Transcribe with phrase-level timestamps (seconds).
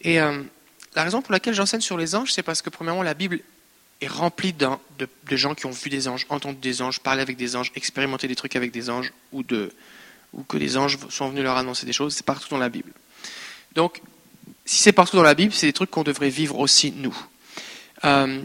[0.00, 0.42] Et euh,
[0.94, 3.40] la raison pour laquelle j'enseigne sur les anges, c'est parce que premièrement, la Bible
[4.00, 4.68] est remplie de,
[5.36, 8.36] gens qui ont vu des anges, entendu des anges, parlé avec des anges, expérimenté des
[8.36, 12.14] trucs avec des anges, ou, que les anges sont venus leur annoncer des choses.
[12.14, 12.92] C'est partout dans la Bible.
[13.74, 14.00] Donc,
[14.64, 17.16] si c'est partout dans la Bible, c'est des trucs qu'on devrait vivre aussi nous.
[18.04, 18.42] Euh,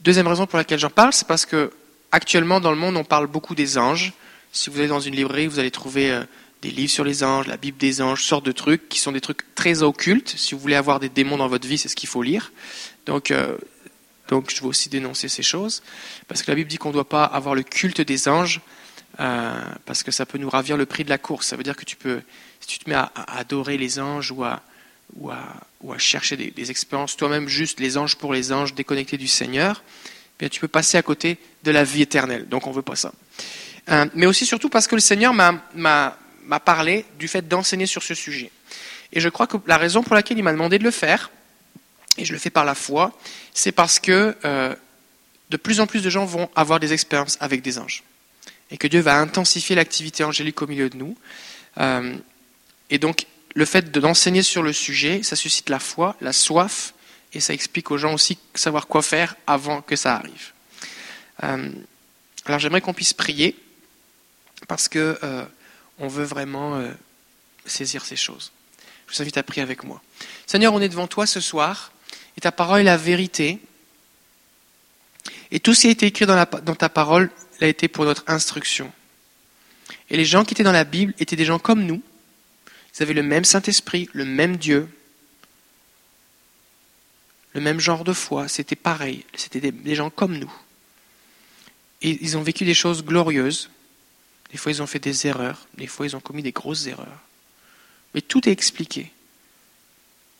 [0.00, 1.72] deuxième raison pour laquelle j'en parle, c'est parce que
[2.12, 4.12] actuellement dans le monde, on parle beaucoup des anges.
[4.52, 6.24] Si vous allez dans une librairie, vous allez trouver euh,
[6.66, 9.20] des livres sur les anges, la Bible des anges, sortes de trucs qui sont des
[9.20, 10.34] trucs très occultes.
[10.36, 12.52] Si vous voulez avoir des démons dans votre vie, c'est ce qu'il faut lire.
[13.06, 13.56] Donc, euh,
[14.28, 15.82] donc je veux aussi dénoncer ces choses,
[16.26, 18.60] parce que la Bible dit qu'on ne doit pas avoir le culte des anges,
[19.20, 21.46] euh, parce que ça peut nous ravir le prix de la course.
[21.46, 22.20] Ça veut dire que tu peux,
[22.60, 24.60] si tu te mets à, adorer les anges ou à,
[25.14, 29.84] ou à, chercher des, expériences toi-même juste les anges pour les anges déconnectés du Seigneur,
[29.86, 32.48] eh bien tu peux passer à côté de la vie éternelle.
[32.48, 33.12] Donc on ne veut pas ça.
[33.88, 38.02] Euh, mais aussi surtout parce que le Seigneur m'a m'a parlé du fait d'enseigner sur
[38.02, 38.50] ce sujet.
[39.12, 41.30] Et je crois que la raison pour laquelle il m'a demandé de le faire,
[42.18, 43.12] et je le fais par la foi,
[43.52, 44.74] c'est parce que euh,
[45.50, 48.02] de plus en plus de gens vont avoir des expériences avec des anges.
[48.70, 51.16] Et que Dieu va intensifier l'activité angélique au milieu de nous.
[51.78, 52.16] Euh,
[52.90, 56.94] et donc, le fait d'enseigner sur le sujet, ça suscite la foi, la soif,
[57.32, 60.52] et ça explique aux gens aussi savoir quoi faire avant que ça arrive.
[61.44, 61.70] Euh,
[62.46, 63.56] alors j'aimerais qu'on puisse prier,
[64.68, 65.18] parce que
[65.98, 66.92] on veut vraiment euh,
[67.64, 68.52] saisir ces choses.
[69.06, 70.02] Je vous invite à prier avec moi.
[70.46, 71.92] Seigneur, on est devant toi ce soir,
[72.36, 73.58] et ta parole est la vérité.
[75.50, 77.30] Et tout ce qui a été écrit dans, dans ta parole
[77.60, 78.92] a été pour notre instruction.
[80.10, 82.02] Et les gens qui étaient dans la Bible étaient des gens comme nous.
[82.94, 84.88] Ils avaient le même Saint-Esprit, le même Dieu,
[87.54, 88.48] le même genre de foi.
[88.48, 89.24] C'était pareil.
[89.34, 90.52] C'était des gens comme nous.
[92.02, 93.70] Et ils ont vécu des choses glorieuses.
[94.50, 95.66] Des fois, ils ont fait des erreurs.
[95.76, 97.20] Des fois, ils ont commis des grosses erreurs.
[98.14, 99.12] Mais tout est expliqué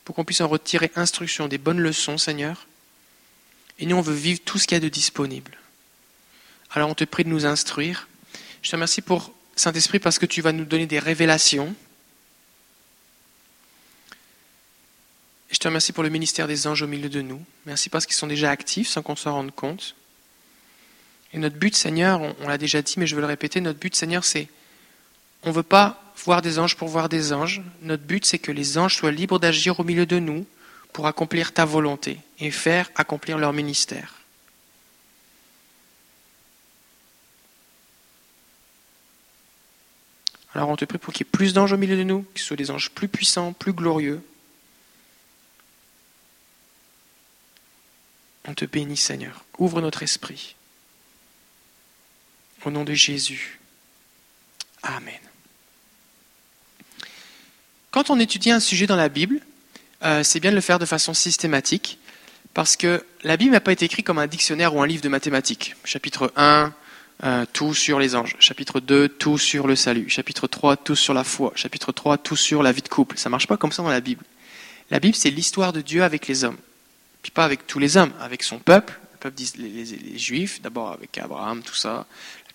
[0.05, 2.67] pour qu'on puisse en retirer instruction, des bonnes leçons, Seigneur.
[3.79, 5.59] Et nous, on veut vivre tout ce qu'il y a de disponible.
[6.71, 8.09] Alors, on te prie de nous instruire.
[8.63, 11.75] Je te remercie pour Saint-Esprit parce que tu vas nous donner des révélations.
[15.51, 17.45] Je te remercie pour le ministère des anges au milieu de nous.
[17.65, 19.97] Merci parce qu'ils sont déjà actifs sans qu'on s'en rende compte.
[21.37, 23.95] Et notre but, Seigneur, on, l'a déjà dit, mais je veux le répéter, notre but,
[23.95, 24.49] Seigneur, c'est,
[25.43, 27.61] on ne veut pas voir des anges pour voir des anges.
[27.83, 30.47] Notre but, c'est que les anges soient libres d'agir au milieu de nous
[30.95, 34.15] pour accomplir ta volonté et faire accomplir leur ministère.
[40.55, 42.45] Alors on te prie pour qu'il y ait plus d'anges au milieu de nous, qu'ils
[42.45, 44.23] soient des anges plus puissants, plus glorieux.
[48.47, 49.45] On te bénit Seigneur.
[49.59, 50.56] Ouvre notre esprit.
[52.67, 53.61] Au nom de Jésus.
[54.83, 55.15] Amen.
[57.93, 59.39] Quand on étudie un sujet dans la Bible,
[60.03, 62.01] euh, c'est bien de le faire de façon systématique,
[62.55, 65.09] parce que la Bible n'a pas été écrite comme un dictionnaire ou un livre de
[65.09, 65.77] mathématiques.
[65.85, 66.75] Chapitre 1,
[67.23, 68.35] euh, tout sur les anges.
[68.41, 70.11] Chapitre 2, tout sur le salut.
[70.11, 71.53] Chapitre 3, tout sur la foi.
[71.55, 73.17] Chapitre 3, tout sur la vie de couple.
[73.17, 74.25] Ça ne marche pas comme ça dans la Bible.
[74.91, 76.59] La Bible, c'est l'histoire de Dieu avec les hommes.
[77.23, 80.91] Puis pas avec tous les hommes, avec son peuple, le peuple les, les Juifs, d'abord
[80.91, 82.07] avec Abraham, tout ça,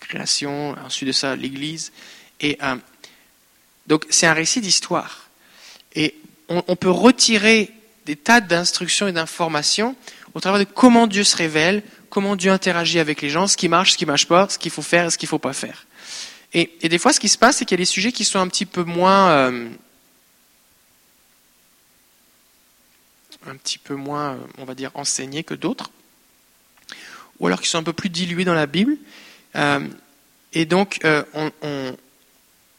[0.08, 1.92] création, ensuite de ça l'Église.
[2.40, 2.76] Et euh,
[3.86, 5.28] donc c'est un récit d'histoire.
[5.94, 6.14] Et
[6.48, 7.70] on, peut retirer
[8.06, 9.96] des tas d'instructions et d'informations
[10.34, 13.68] au travers de comment Dieu se révèle, comment Dieu interagit avec les gens, ce qui
[13.68, 15.52] marche, ce qui marche pas, ce qu'il faut faire et ce qu'il ne faut pas
[15.52, 15.86] faire.
[16.54, 18.38] Et, des fois, ce qui se passe, c'est qu'il y a des sujets qui sont
[18.38, 19.68] un petit peu moins, euh,
[23.46, 25.90] un petit peu moins, on va dire, enseignés que d'autres,
[27.40, 28.98] ou alors qui sont un peu plus dilués dans la Bible.
[29.56, 29.86] Euh,
[30.52, 31.22] et donc, euh,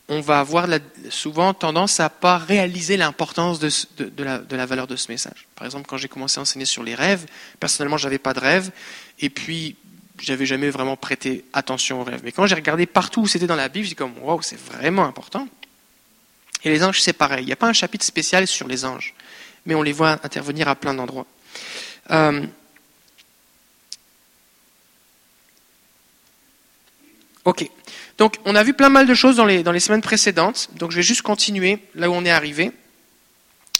[0.07, 0.67] on, va avoir
[1.09, 5.47] souvent tendance à pas réaliser l'importance de, la, valeur de ce message.
[5.55, 7.25] Par exemple, quand j'ai commencé à enseigner sur les rêves,
[7.59, 8.71] personnellement, j'avais pas de rêve,
[9.19, 9.75] et puis
[10.19, 12.21] j'avais jamais vraiment prêté attention aux rêves.
[12.23, 15.05] Mais quand j'ai regardé partout où c'était dans la Bible, j'ai comme waouh, c'est vraiment
[15.05, 15.47] important.
[16.63, 17.43] Et les anges, c'est pareil.
[17.43, 19.13] Il n'y a pas un chapitre spécial sur les anges,
[19.65, 21.25] mais on les voit intervenir à plein d'endroits.
[22.11, 22.45] Euh,
[27.45, 27.69] Ok.
[28.17, 30.69] Donc, on a vu plein mal de choses dans les, dans les semaines précédentes.
[30.75, 32.71] Donc, je vais juste continuer là où on est arrivé.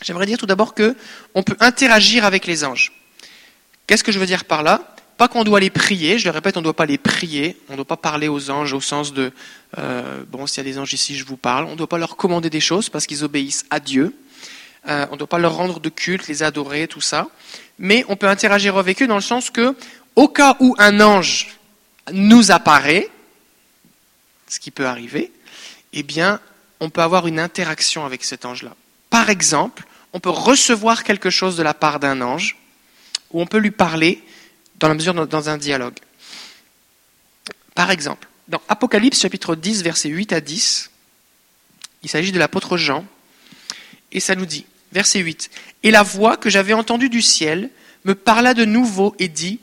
[0.01, 0.95] J'aimerais dire tout d'abord que
[1.33, 2.92] on peut interagir avec les anges.
[3.88, 4.95] Qu'est-ce que je veux dire par là?
[5.18, 6.18] Pas qu'on doit les prier.
[6.18, 7.57] Je le répète, on ne doit pas les prier.
[7.69, 9.31] On ne doit pas parler aux anges au sens de
[9.77, 11.65] euh, bon, s'il y a des anges ici, je vous parle.
[11.65, 14.13] On ne doit pas leur commander des choses parce qu'ils obéissent à Dieu.
[14.89, 17.27] Euh, on ne doit pas leur rendre de culte, les adorer, tout ça.
[17.80, 19.75] Mais on peut interagir avec eux dans le sens que,
[20.15, 21.57] au cas où un ange
[22.12, 23.10] nous apparaît,
[24.53, 25.31] ce qui peut arriver,
[25.94, 26.39] eh bien,
[26.79, 28.75] on peut avoir une interaction avec cet ange-là.
[29.09, 29.83] Par exemple,
[30.13, 32.55] on peut recevoir quelque chose de la part d'un ange,
[33.31, 34.21] ou on peut lui parler
[34.75, 35.97] dans la mesure dans un dialogue.
[37.73, 40.91] Par exemple, dans Apocalypse chapitre 10, versets 8 à 10,
[42.03, 43.05] il s'agit de l'apôtre Jean,
[44.11, 45.50] et ça nous dit, verset 8,
[45.81, 47.71] Et la voix que j'avais entendue du ciel
[48.05, 49.59] me parla de nouveau et dit,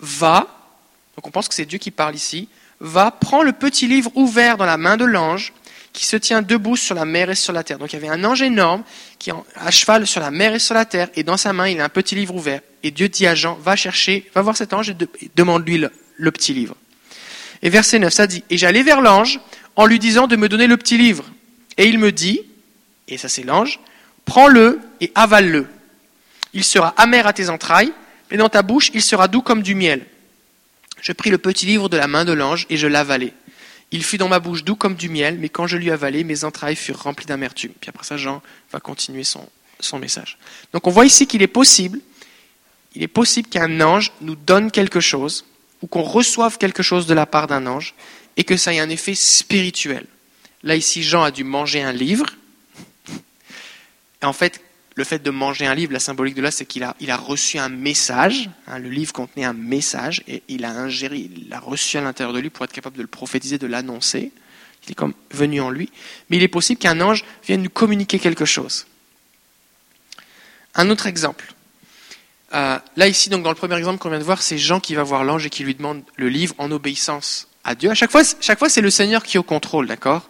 [0.00, 0.48] Va,
[1.14, 2.48] donc on pense que c'est Dieu qui parle ici,
[2.82, 5.54] va, prends le petit livre ouvert dans la main de l'ange
[5.92, 7.78] qui se tient debout sur la mer et sur la terre.
[7.78, 8.82] Donc il y avait un ange énorme
[9.18, 11.68] qui est à cheval sur la mer et sur la terre, et dans sa main
[11.68, 12.60] il a un petit livre ouvert.
[12.82, 14.96] Et Dieu dit à Jean, va chercher, va voir cet ange et,
[15.36, 15.84] demande-lui
[16.16, 16.74] le petit livre.
[17.62, 19.40] Et verset 9, ça dit, Et j'allais vers l'ange
[19.76, 21.24] en lui disant de me donner le petit livre.
[21.78, 22.40] Et il me dit,
[23.08, 23.80] et ça c'est l'ange,
[24.24, 25.66] prends-le et avale-le.
[26.52, 27.92] Il sera amer à tes entrailles,
[28.30, 30.04] mais dans ta bouche il sera doux comme du miel.
[31.02, 33.34] Je pris le petit livre de la main de l'ange et je l'avalai.
[33.90, 36.44] Il fut dans ma bouche doux comme du miel, mais quand je lui avalai, mes
[36.44, 37.72] entrailles furent remplies d'amertume.
[37.78, 38.40] Puis après ça, Jean
[38.72, 39.46] va continuer son,
[39.80, 40.38] son message.
[40.72, 42.00] Donc on voit ici qu'il est possible,
[42.94, 45.44] il est possible qu'un ange nous donne quelque chose,
[45.82, 47.94] ou qu'on reçoive quelque chose de la part d'un ange
[48.36, 50.06] et que ça ait un effet spirituel.
[50.62, 52.26] Là, ici, Jean a dû manger un livre.
[54.22, 54.60] Et en fait,
[54.94, 57.68] le fait de manger un livre, la symbolique de là, c'est qu'il a, reçu un
[57.68, 58.50] message.
[58.66, 62.34] Hein, le livre contenait un message et il a ingéré, il l'a reçu à l'intérieur
[62.34, 64.32] de lui pour être capable de le prophétiser, de l'annoncer.
[64.86, 65.90] Il est comme venu en lui.
[66.28, 68.86] Mais il est possible qu'un ange vienne nous communiquer quelque chose.
[70.74, 71.54] Un autre exemple.
[72.54, 74.94] Euh, là, ici, donc, dans le premier exemple qu'on vient de voir, c'est Jean qui
[74.94, 77.90] va voir l'ange et qui lui demande le livre en obéissance à Dieu.
[77.90, 80.28] À chaque fois, chaque fois c'est le Seigneur qui est au contrôle, d'accord?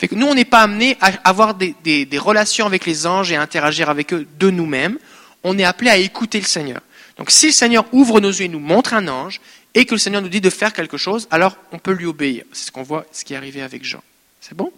[0.00, 3.36] Fait Nous, on n'est pas amené à avoir des, des, relations avec les anges et
[3.36, 4.98] à interagir avec eux de nous-mêmes.
[5.44, 6.80] On est appelé à écouter le Seigneur.
[7.16, 9.40] Donc, si le Seigneur ouvre nos yeux et nous montre un ange,
[9.74, 12.44] et que le Seigneur nous dit de faire quelque chose, alors on peut lui obéir.
[12.52, 14.02] C'est ce qu'on voit, ce qui est arrivé avec Jean.
[14.40, 14.72] C'est bon?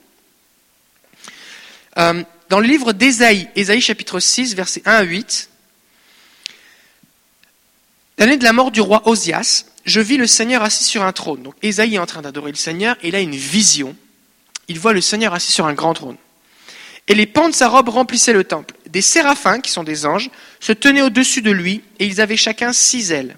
[1.98, 5.48] Euh, Dans le livre d'Ésaïe, Ésaïe chapitre 6, versets 1 à 8,
[8.18, 11.42] L'année de la mort du roi Osias, je vis le Seigneur assis sur un trône.
[11.42, 13.96] Donc Ésaïe est en train d'adorer le Seigneur et il a une vision.
[14.72, 16.16] Il voit le Seigneur assis sur un grand trône.
[17.06, 18.74] Et les pans de sa robe remplissaient le temple.
[18.88, 20.30] Des séraphins, qui sont des anges,
[20.60, 23.36] se tenaient au-dessus de lui et ils avaient chacun six ailes.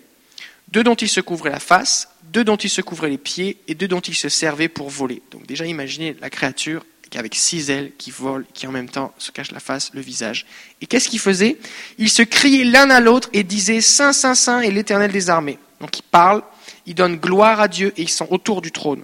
[0.69, 3.75] Deux dont ils se couvraient la face, deux dont ils se couvraient les pieds et
[3.75, 5.23] deux dont ils se servaient pour voler.
[5.33, 6.85] Donc déjà imaginez la créature
[7.19, 10.47] avec six ailes qui volent, qui en même temps se cachent la face, le visage.
[10.81, 11.59] Et qu'est-ce qu'ils faisaient
[11.99, 15.59] Ils se criaient l'un à l'autre et disaient Saint, Saint, Saint est l'Éternel des armées.
[15.81, 16.43] Donc ils parlent,
[16.87, 19.03] ils donnent gloire à Dieu et ils sont autour du trône.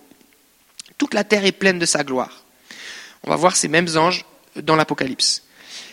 [1.00, 2.44] Toute la terre est pleine de sa gloire.
[3.24, 5.44] On va voir ces mêmes anges dans l'Apocalypse.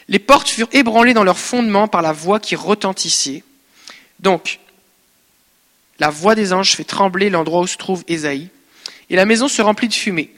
[0.09, 3.45] Les portes furent ébranlées dans leur fondement par la voix qui retentissait.
[4.19, 4.59] Donc,
[6.00, 8.50] la voix des anges fait trembler l'endroit où se trouve Ésaïe,
[9.09, 10.30] et la maison se remplit de fumée.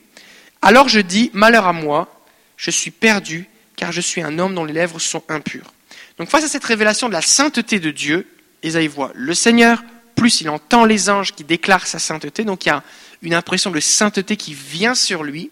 [0.62, 2.08] Alors je dis, malheur à moi,
[2.56, 5.74] je suis perdu, car je suis un homme dont les lèvres sont impures.
[6.20, 8.28] Donc face à cette révélation de la sainteté de Dieu,
[8.62, 9.82] Esaïe voit le Seigneur,
[10.16, 12.84] plus il entend les anges qui déclarent sa sainteté, donc il y a
[13.22, 15.52] une impression de sainteté qui vient sur lui.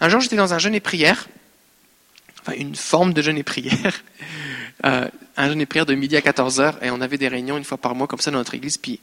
[0.00, 1.28] Un jour, j'étais dans un jeûne et prière,
[2.40, 4.02] enfin une forme de jeûne et prière,
[4.84, 7.64] euh, un jeûne et prière de midi à 14h, et on avait des réunions une
[7.64, 9.00] fois par mois comme ça dans notre église, puis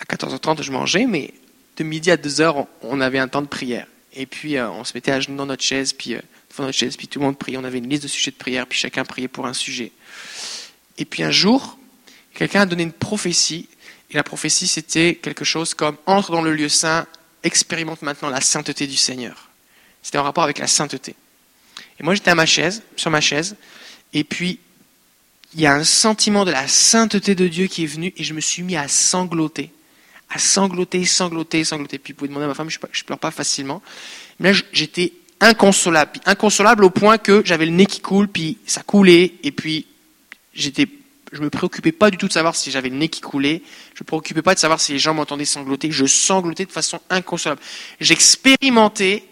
[0.00, 1.34] à 14h30 je mangeais, mais
[1.76, 3.86] de midi à 2h on avait un temps de prière.
[4.14, 6.78] Et puis, euh, on se mettait à genoux dans notre chaise, puis euh, devant notre
[6.78, 7.56] chaise, puis tout le monde priait.
[7.56, 9.92] On avait une liste de sujets de prière, puis chacun priait pour un sujet.
[10.96, 11.78] Et puis un jour,
[12.34, 13.68] quelqu'un a donné une prophétie,
[14.10, 17.06] et la prophétie, c'était quelque chose comme entre dans le lieu saint,
[17.42, 19.48] expérimente maintenant la sainteté du Seigneur.
[20.02, 21.14] C'était en rapport avec la sainteté.
[21.98, 23.56] Et moi, j'étais à ma chaise, sur ma chaise,
[24.12, 24.60] et puis
[25.54, 28.34] il y a un sentiment de la sainteté de Dieu qui est venu, et je
[28.34, 29.72] me suis mis à sangloter
[30.30, 31.98] à sangloter, sangloter, sangloter.
[31.98, 33.82] Puis vous pouvez demander à ma femme, je ne pleure pas facilement.
[34.38, 36.20] Mais là, j'étais inconsolable.
[36.26, 39.86] inconsolable au point que j'avais le nez qui coule, puis ça coulait, et puis
[40.52, 40.88] j'étais,
[41.32, 43.62] je me préoccupais pas du tout de savoir si j'avais le nez qui coulait.
[43.94, 45.90] Je me préoccupais pas de savoir si les gens m'entendaient sangloter.
[45.90, 47.60] Je sanglotais de façon inconsolable.
[48.00, 49.24] J'expérimentais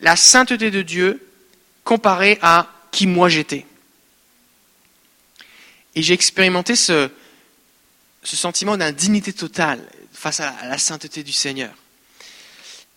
[0.00, 1.26] la sainteté de Dieu
[1.84, 3.66] comparée à qui moi j'étais.
[5.94, 7.10] Et j'ai expérimenté ce,
[8.22, 11.72] sentiment d'indignité totale face à la sainteté du Seigneur.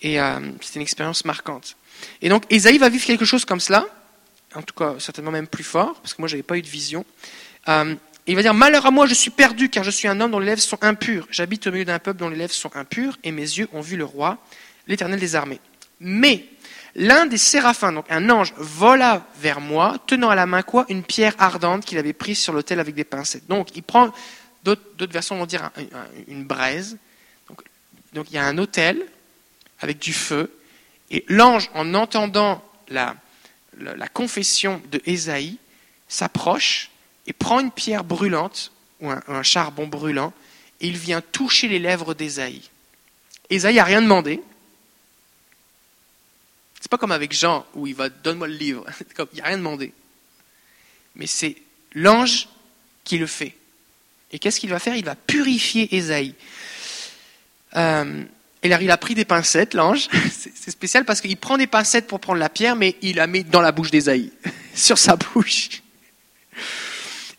[0.01, 1.75] Et euh, c'était une expérience marquante.
[2.21, 3.85] Et donc, Esaïe va vivre quelque chose comme cela,
[4.55, 6.67] en tout cas certainement même plus fort, parce que moi, je n'avais pas eu de
[6.67, 7.05] vision.
[7.67, 7.95] Euh,
[8.27, 10.39] il va dire, Malheur à moi, je suis perdu, car je suis un homme dont
[10.39, 11.27] les lèvres sont impures.
[11.31, 13.95] J'habite au milieu d'un peuple dont les lèvres sont impures, et mes yeux ont vu
[13.95, 14.37] le roi,
[14.87, 15.59] l'Éternel des armées.
[15.99, 16.45] Mais
[16.95, 20.85] l'un des séraphins, donc un ange, vola vers moi, tenant à la main quoi?
[20.89, 23.47] Une pierre ardente qu'il avait prise sur l'autel avec des pincettes.
[23.47, 24.11] Donc, il prend,
[24.63, 25.71] d'autres versions vont dire
[26.27, 26.97] une braise,
[28.13, 29.05] donc il y a un autel
[29.79, 30.51] avec du feu,
[31.11, 33.15] et l'ange, en entendant la,
[33.77, 35.57] la, confession de Ésaïe,
[36.07, 36.89] s'approche
[37.27, 40.33] et prend une pierre brûlante ou un, charbon brûlant
[40.81, 42.69] et il vient toucher les lèvres d'Ésaïe.
[43.49, 44.41] Ésaïe n'a rien demandé.
[46.79, 48.85] C'est pas comme avec Jean où il va donne-moi le livre.
[49.33, 49.93] il n'a rien demandé.
[51.15, 51.57] Mais c'est
[51.93, 52.47] l'ange
[53.03, 53.55] qui le fait.
[54.31, 54.95] Et qu'est-ce qu'il va faire?
[54.95, 56.35] Il va purifier Ésaïe.
[57.75, 58.23] Euh,
[58.63, 60.09] et il a pris des pincettes, l'ange.
[60.31, 63.43] C'est spécial parce qu'il prend des pincettes pour prendre la pierre, mais il la met
[63.43, 64.31] dans la bouche d'Ésaïe,
[64.75, 65.81] sur sa bouche.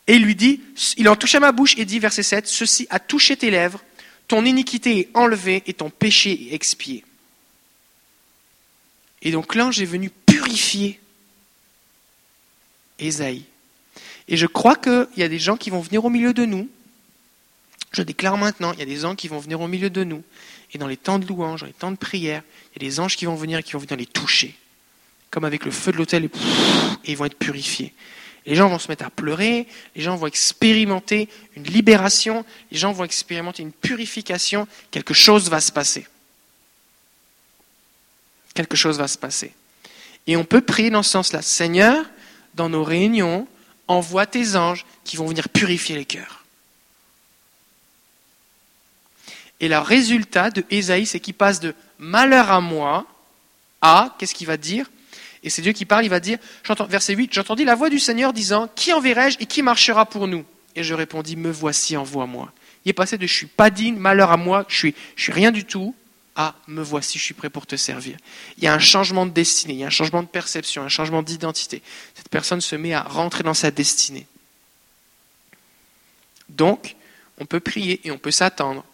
[0.09, 0.61] Et il lui dit,
[0.97, 3.85] il en toucha ma bouche et dit, verset 7, Ceci a touché tes lèvres,
[4.27, 7.05] ton iniquité est enlevée et ton péché est expié.
[9.23, 10.99] Et donc l'ange est venu purifier
[12.99, 13.45] Ésaïe.
[14.29, 16.69] Et je crois qu'il y a des gens qui vont venir au milieu de nous.
[17.93, 20.23] Je déclare maintenant, il y a des gens qui vont venir au milieu de nous.
[20.73, 22.43] Et dans les temps de louange, dans les temps de prière,
[22.75, 24.55] il y a des anges qui vont venir et qui vont venir les toucher.
[25.31, 26.31] Comme avec le feu de l'autel, et,
[27.11, 27.95] ils vont être purifiés.
[28.49, 32.93] Les gens vont se mettre à pleurer, les gens vont expérimenter une libération, les gens
[32.93, 36.07] vont expérimenter une purification, quelque chose va se passer.
[38.55, 39.53] Quelque chose va se passer.
[40.27, 41.43] Et on peut prier dans ce sens-là.
[41.43, 42.07] Seigneur,
[42.55, 43.47] dans nos réunions,
[43.87, 46.43] envoie tes anges qui vont venir purifier les cœurs.
[49.61, 53.05] Et le résultat de Ésaïe, c'est qu'il passe de malheur à moi
[53.83, 54.91] à, qu'est-ce qu'il va dire?
[55.43, 56.39] Et c'est Dieu qui parle, il va dire,
[56.89, 60.45] verset 8, j'entendis la voix du Seigneur disant, Qui enverrai-je et qui marchera pour nous?
[60.75, 62.53] Et je répondis, Me voici, envoie-moi.
[62.85, 65.33] Il est passé de je suis pas digne, malheur à moi, je suis, je suis
[65.33, 65.95] rien du tout,
[66.35, 68.17] à me voici, je suis prêt pour te servir.
[68.57, 70.89] Il y a un changement de destinée, il y a un changement de perception, un
[70.89, 71.83] changement d'identité.
[72.15, 74.27] Cette personne se met à rentrer dans sa destinée.
[76.49, 76.97] Donc,
[77.39, 78.85] on peut prier et on peut s'attendre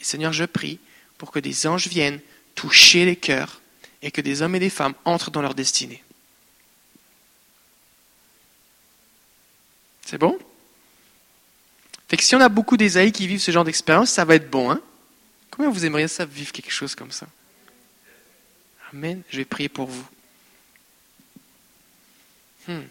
[0.00, 0.78] et Seigneur, je prie
[1.18, 2.20] pour que des anges viennent
[2.54, 3.60] toucher les cœurs
[4.02, 6.02] et que des hommes et des femmes entrent dans leur destinée.
[10.04, 10.38] C'est bon?
[12.08, 14.50] Fait que si on a beaucoup d'Ésaïe qui vivent ce genre d'expérience, ça va être
[14.50, 14.80] bon, hein?
[15.50, 17.26] Combien vous aimeriez ça vivre quelque chose comme ça?
[18.92, 19.22] Amen.
[19.30, 20.06] Je vais prier pour vous.
[22.66, 22.82] Hmm.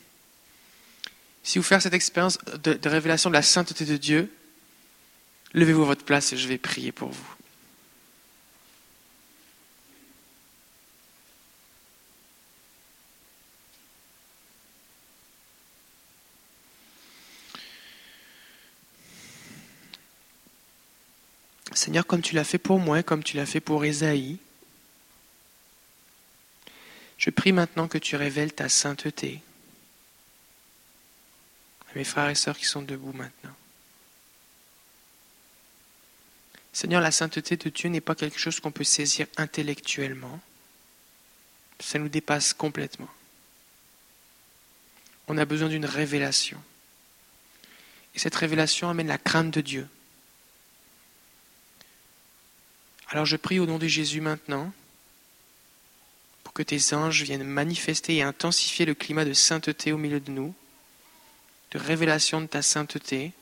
[1.44, 4.32] Si vous faites cette expérience de révélation de la sainteté de Dieu,
[5.54, 7.36] Levez-vous à votre place et je vais prier pour vous.
[21.80, 24.38] Seigneur, comme tu l'as fait pour moi, comme tu l'as fait pour Ésaïe,
[27.18, 29.40] je prie maintenant que tu révèles ta sainteté
[31.90, 33.56] à mes frères et sœurs qui sont debout maintenant.
[36.74, 40.42] Seigneur, la sainteté de Dieu n'est pas quelque chose qu'on peut saisir intellectuellement.
[41.80, 43.10] Ça nous dépasse complètement.
[45.30, 46.62] On a besoin d'une révélation.
[48.16, 49.88] Et cette révélation amène la crainte de Dieu.
[53.10, 54.72] Alors je prie au nom de Jésus maintenant
[56.44, 60.32] pour que tes anges viennent manifester et intensifier le climat de sainteté au milieu de
[60.32, 60.54] nous,
[61.72, 63.34] de révélation de ta sainteté,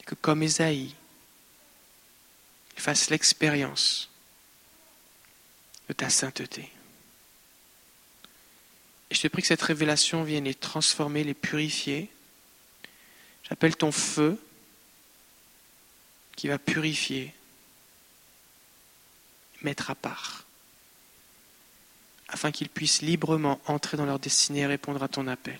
[0.00, 0.94] et que comme Ésaïe,
[2.76, 4.08] fasse l'expérience
[5.88, 6.70] de ta sainteté.
[9.10, 12.08] Et je te prie que cette révélation vienne les transformer, les purifier.
[13.48, 14.40] J'appelle ton feu
[16.36, 17.34] qui va purifier,
[19.62, 20.44] mettre à part,
[22.28, 25.58] afin qu'ils puissent librement entrer dans leur destinée et répondre à ton appel.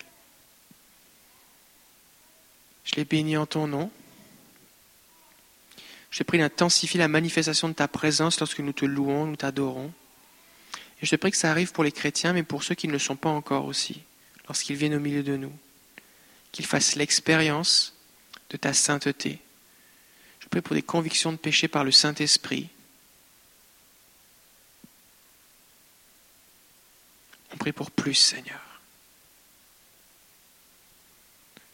[2.85, 3.91] Je les bénis en ton nom.
[6.11, 9.93] Je te prie d'intensifier la manifestation de ta présence lorsque nous te louons, nous t'adorons.
[11.01, 12.93] Et je te prie que ça arrive pour les chrétiens, mais pour ceux qui ne
[12.93, 14.01] le sont pas encore aussi,
[14.47, 15.53] lorsqu'ils viennent au milieu de nous.
[16.51, 17.93] Qu'ils fassent l'expérience
[18.49, 19.39] de ta sainteté.
[20.39, 22.69] Je prie pour des convictions de péché par le Saint-Esprit.
[27.71, 28.59] Pour plus, Seigneur.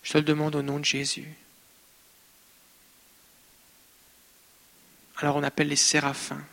[0.03, 1.27] Je te le demande au nom de Jésus.
[5.17, 6.45] Alors on appelle les séraphins,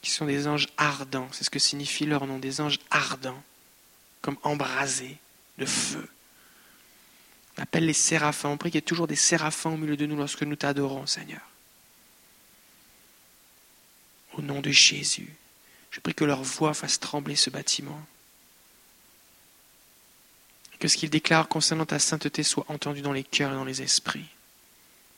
[0.00, 1.28] qui sont des anges ardents.
[1.32, 3.42] C'est ce que signifie leur nom, des anges ardents,
[4.22, 5.18] comme embrasés
[5.58, 6.08] de feu.
[7.58, 8.48] On appelle les séraphins.
[8.48, 11.06] On prie qu'il y ait toujours des séraphins au milieu de nous lorsque nous t'adorons,
[11.06, 11.42] Seigneur.
[14.34, 15.34] Au nom de Jésus,
[15.90, 18.00] je prie que leur voix fasse trembler ce bâtiment.
[20.80, 23.82] Que ce qu'ils déclarent concernant ta sainteté soit entendu dans les cœurs et dans les
[23.82, 24.26] esprits.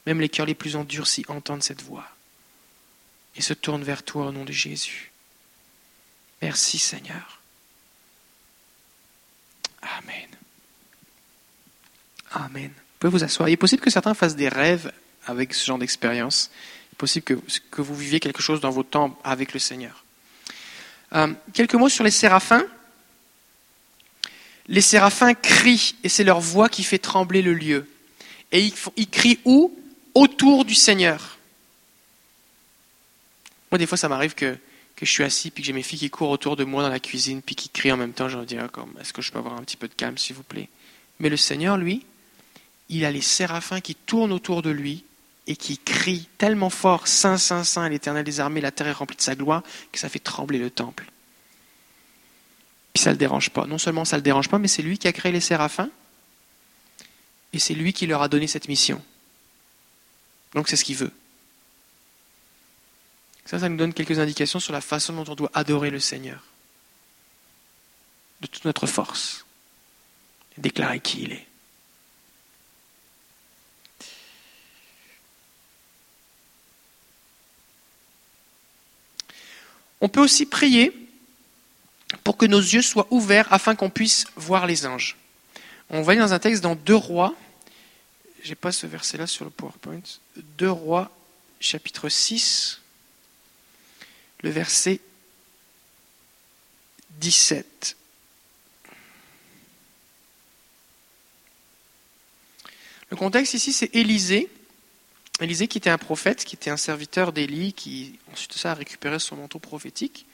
[0.07, 2.09] Même les cœurs les plus endurcis entendent cette voix
[3.37, 5.13] et se tourne vers toi au nom de Jésus.
[6.43, 7.41] Merci Seigneur.
[9.81, 10.29] Amen.
[12.33, 12.71] Amen.
[12.71, 13.49] Vous pouvez vous asseoir.
[13.49, 14.93] Il est possible que certains fassent des rêves
[15.27, 16.51] avec ce genre d'expérience.
[16.91, 17.35] Il est possible que,
[17.71, 20.05] que, vous viviez quelque chose dans vos temps avec le Seigneur.
[21.15, 22.65] Euh, quelques mots sur les séraphins.
[24.69, 27.89] Les séraphins crient et c'est leur voix qui fait trembler le lieu.
[28.53, 29.77] Et ils, crient où?
[30.15, 31.39] Autour du Seigneur.
[33.71, 34.59] Moi, des fois, ça m'arrive que,
[34.95, 36.91] que, je suis assis puis que j'ai mes filles qui courent autour de moi dans
[36.91, 38.29] la cuisine puis qui crient en même temps.
[38.29, 38.69] Je leur dis ah,
[39.01, 40.69] Est-ce que je peux avoir un petit peu de calme, s'il vous plaît?
[41.19, 42.05] Mais le Seigneur, lui,
[42.91, 45.05] il a les séraphins qui tournent autour de lui
[45.47, 49.17] et qui crient tellement fort Saint, Saint, Saint, l'Éternel des armées, la terre est remplie
[49.17, 51.12] de sa gloire, que ça fait trembler le temple.
[53.03, 53.67] Ça ne le dérange pas.
[53.67, 55.91] Non seulement ça ne le dérange pas, mais c'est lui qui a créé les séraphins
[57.53, 59.03] et c'est lui qui leur a donné cette mission.
[60.55, 61.11] Donc c'est ce qu'il veut.
[63.45, 66.45] Ça, ça nous donne quelques indications sur la façon dont on doit adorer le Seigneur.
[68.41, 69.47] De toute notre force.
[70.57, 71.47] Et déclarer qui il est.
[80.01, 81.02] On peut aussi prier
[82.25, 85.17] pour que nos yeux soient ouverts afin qu'on puisse voir les anges.
[85.91, 87.35] On va aller dans un texte dans Deux Rois,
[88.43, 90.03] j'ai pas ce verset-là sur le PowerPoint.
[90.37, 91.11] 2 Rois,
[91.61, 92.81] chapitre 6,
[94.41, 95.01] le verset
[97.21, 97.97] 17.
[103.11, 104.49] Le contexte ici, c'est Élisée.
[105.41, 109.19] Élisée qui était un prophète, qui était un serviteur d'Élie, qui ensuite ça a récupéré
[109.19, 110.27] son manteau prophétique.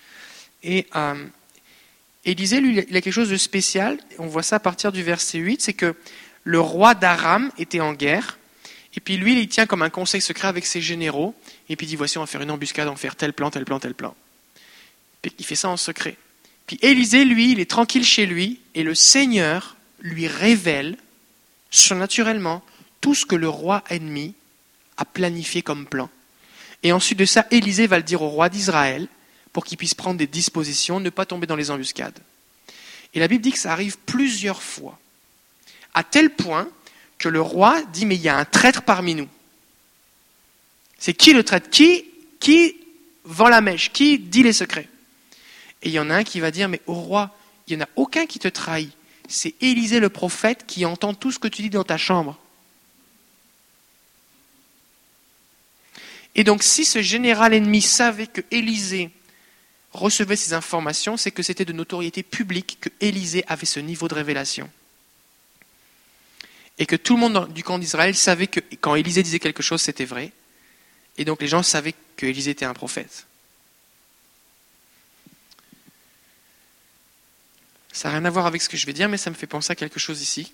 [0.62, 1.26] Et euh,
[2.24, 3.98] Élisée, lui, il a quelque chose de spécial.
[4.18, 5.94] On voit ça à partir du verset 8, c'est que
[6.44, 8.38] le roi d'Aram était en guerre,
[8.96, 11.34] et puis lui, il tient comme un conseil secret avec ses généraux,
[11.68, 13.50] et puis il dit, voici, on va faire une embuscade, on va faire tel plan,
[13.50, 14.14] tel plan, tel plan.
[15.38, 16.16] Il fait ça en secret.
[16.66, 20.96] Puis Élisée, lui, il est tranquille chez lui, et le Seigneur lui révèle,
[21.70, 22.62] surnaturellement,
[23.00, 24.34] tout ce que le roi ennemi
[24.96, 26.10] a planifié comme plan.
[26.82, 29.08] Et ensuite de ça, Élisée va le dire au roi d'Israël,
[29.52, 32.18] pour qu'il puisse prendre des dispositions, ne pas tomber dans les embuscades.
[33.14, 34.98] Et la Bible dit que ça arrive plusieurs fois
[35.94, 36.68] à tel point
[37.18, 39.28] que le roi dit, mais il y a un traître parmi nous.
[40.98, 41.70] C'est qui le traître?
[41.70, 42.04] Qui,
[42.38, 42.76] qui
[43.24, 43.92] vend la mèche?
[43.92, 44.88] Qui dit les secrets?
[45.82, 47.86] Et il y en a un qui va dire, mais au roi, il n'y en
[47.86, 48.92] a aucun qui te trahit.
[49.28, 52.38] C'est Élisée le prophète qui entend tout ce que tu dis dans ta chambre.
[56.34, 59.10] Et donc si ce général ennemi savait que Élisée
[59.92, 64.14] recevait ces informations, c'est que c'était de notoriété publique que Élisée avait ce niveau de
[64.14, 64.70] révélation
[66.78, 69.82] et que tout le monde du camp d'Israël savait que quand Élisée disait quelque chose,
[69.82, 70.32] c'était vrai.
[71.16, 73.26] Et donc les gens savaient que Élisée était un prophète.
[77.92, 79.48] Ça n'a rien à voir avec ce que je vais dire, mais ça me fait
[79.48, 80.52] penser à quelque chose ici.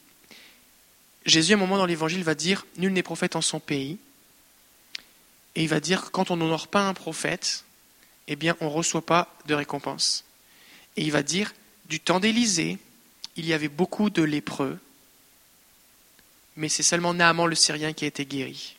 [1.26, 3.98] Jésus, à un moment dans l'évangile, va dire Nul n'est prophète en son pays.
[5.54, 7.64] Et il va dire quand on n'honore pas un prophète,
[8.28, 10.24] eh bien, on ne reçoit pas de récompense.
[10.96, 11.52] Et il va dire
[11.86, 12.78] Du temps d'Élisée,
[13.36, 14.78] il y avait beaucoup de lépreux
[16.56, 18.76] mais c'est seulement Naaman le Syrien qui a été guéri.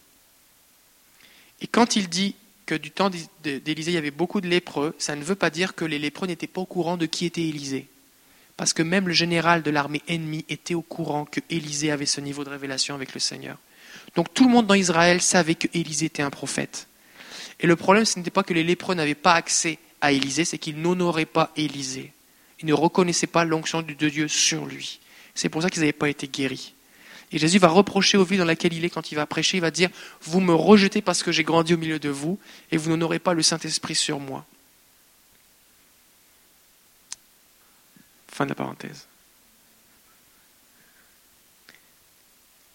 [1.61, 3.09] Et quand il dit que du temps
[3.43, 6.27] d'Élisée, il y avait beaucoup de lépreux, ça ne veut pas dire que les lépreux
[6.27, 7.87] n'étaient pas au courant de qui était Élisée.
[8.57, 12.21] Parce que même le général de l'armée ennemie était au courant que Élisée avait ce
[12.21, 13.57] niveau de révélation avec le Seigneur.
[14.15, 16.87] Donc tout le monde dans Israël savait que Élisée était un prophète.
[17.59, 20.57] Et le problème, ce n'était pas que les lépreux n'avaient pas accès à Élisée, c'est
[20.57, 22.11] qu'ils n'honoraient pas Élisée.
[22.59, 24.99] Ils ne reconnaissaient pas l'onction de Dieu sur lui.
[25.33, 26.73] C'est pour ça qu'ils n'avaient pas été guéris.
[27.31, 29.61] Et Jésus va reprocher aux villes dans laquelle il est quand il va prêcher, il
[29.61, 29.89] va dire,
[30.21, 32.39] vous me rejetez parce que j'ai grandi au milieu de vous,
[32.71, 34.45] et vous n'honorez pas le Saint-Esprit sur moi.
[38.31, 39.07] Fin de la parenthèse.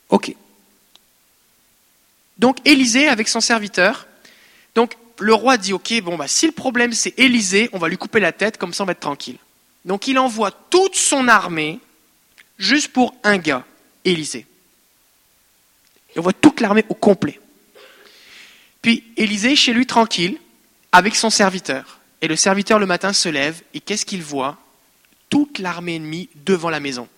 [0.08, 0.34] Ok.
[2.38, 4.06] Donc Élisée avec son serviteur.
[4.74, 7.98] Donc le roi dit ok bon bah si le problème c'est Élisée, on va lui
[7.98, 9.38] couper la tête comme ça on va être tranquille.
[9.84, 11.80] Donc il envoie toute son armée
[12.58, 13.64] juste pour un gars.
[14.04, 14.46] Élisée.
[16.16, 17.38] on voit toute l'armée au complet.
[18.82, 20.38] Puis Élisée, chez lui, tranquille,
[20.92, 22.00] avec son serviteur.
[22.22, 24.58] Et le serviteur, le matin, se lève, et qu'est-ce qu'il voit?
[25.28, 27.08] Toute l'armée ennemie devant la maison.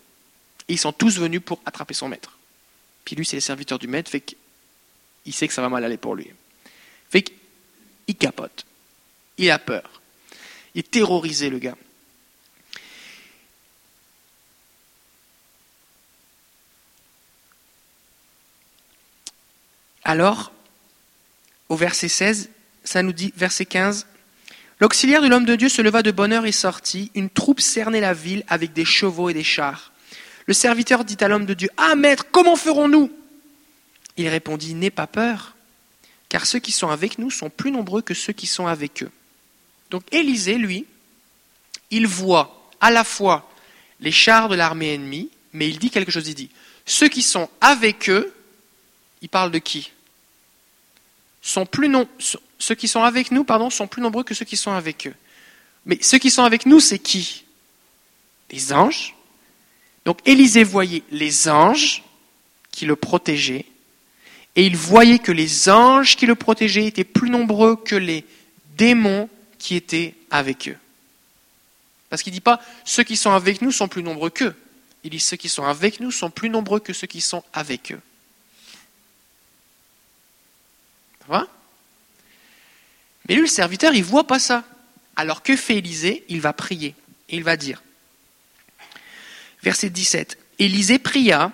[0.68, 2.36] Et ils sont tous venus pour attraper son maître.
[3.04, 5.96] Puis lui, c'est le serviteur du maître, fait qu'il sait que ça va mal aller
[5.96, 6.30] pour lui.
[7.10, 7.24] Fait
[8.14, 8.66] qu'il capote.
[9.38, 10.00] Il a peur.
[10.74, 11.76] Il est le gars.
[20.04, 20.52] Alors,
[21.68, 22.50] au verset 16,
[22.84, 24.06] ça nous dit, verset 15,
[24.80, 27.12] L'auxiliaire de l'homme de Dieu se leva de bonne heure et sortit.
[27.14, 29.92] Une troupe cernait la ville avec des chevaux et des chars.
[30.46, 33.12] Le serviteur dit à l'homme de Dieu, Ah maître, comment ferons-nous?
[34.16, 35.54] Il répondit, N'aie pas peur,
[36.32, 39.10] car ceux qui sont avec nous sont plus nombreux que ceux qui sont avec eux.
[39.90, 40.86] Donc Élisée, lui,
[41.90, 43.52] il voit à la fois
[44.00, 46.48] les chars de l'armée ennemie, mais il dit quelque chose, il dit,
[46.86, 48.34] ceux qui sont avec eux,
[49.20, 49.92] il parle de qui?
[51.42, 52.08] Sont plus non,
[52.58, 55.14] Ceux qui sont avec nous, pardon, sont plus nombreux que ceux qui sont avec eux.
[55.84, 57.44] Mais ceux qui sont avec nous, c'est qui?
[58.50, 59.14] Les anges.
[60.06, 62.02] Donc Élisée voyait les anges
[62.70, 63.66] qui le protégeaient,
[64.54, 68.24] et il voyait que les anges qui le protégeaient étaient plus nombreux que les
[68.76, 70.76] démons qui étaient avec eux.
[72.10, 74.54] Parce qu'il ne dit pas ceux qui sont avec nous sont plus nombreux qu'eux.
[75.04, 77.92] Il dit ceux qui sont avec nous sont plus nombreux que ceux qui sont avec
[77.92, 78.00] eux.
[81.28, 81.46] Va?
[83.28, 84.64] Mais lui, le serviteur, il ne voit pas ça.
[85.16, 86.24] Alors que fait Élisée?
[86.28, 86.94] Il va prier.
[87.28, 87.82] Et il va dire,
[89.62, 91.52] verset 17, Élisée pria,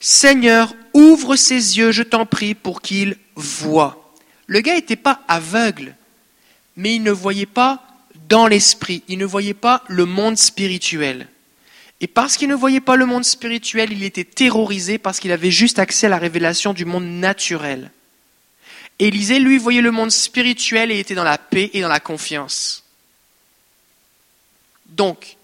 [0.00, 4.14] Seigneur, ouvre ses yeux, je t'en prie, pour qu'il voie.
[4.46, 5.94] Le gars n'était pas aveugle
[6.76, 7.82] mais il ne voyait pas
[8.28, 11.28] dans l'esprit, il ne voyait pas le monde spirituel.
[12.00, 15.50] Et parce qu'il ne voyait pas le monde spirituel, il était terrorisé parce qu'il avait
[15.50, 17.90] juste accès à la révélation du monde naturel.
[18.98, 22.84] Élisée, lui, voyait le monde spirituel et était dans la paix et dans la confiance.
[24.86, 25.36] Donc,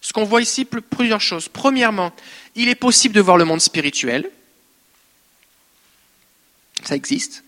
[0.00, 1.48] ce qu'on voit ici, plusieurs choses.
[1.48, 2.12] Premièrement,
[2.56, 4.30] il est possible de voir le monde spirituel.
[6.82, 7.44] Ça existe.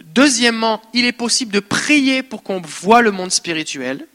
[0.00, 4.06] Deuxièmement, il est possible de prier pour qu'on voit le monde spirituel.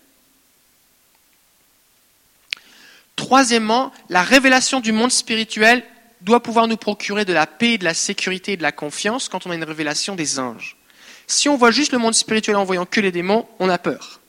[3.16, 5.84] Troisièmement, la révélation du monde spirituel
[6.22, 9.46] doit pouvoir nous procurer de la paix, de la sécurité et de la confiance quand
[9.46, 10.78] on a une révélation des anges.
[11.28, 14.20] Si on voit juste le monde spirituel en voyant que les démons, on a peur.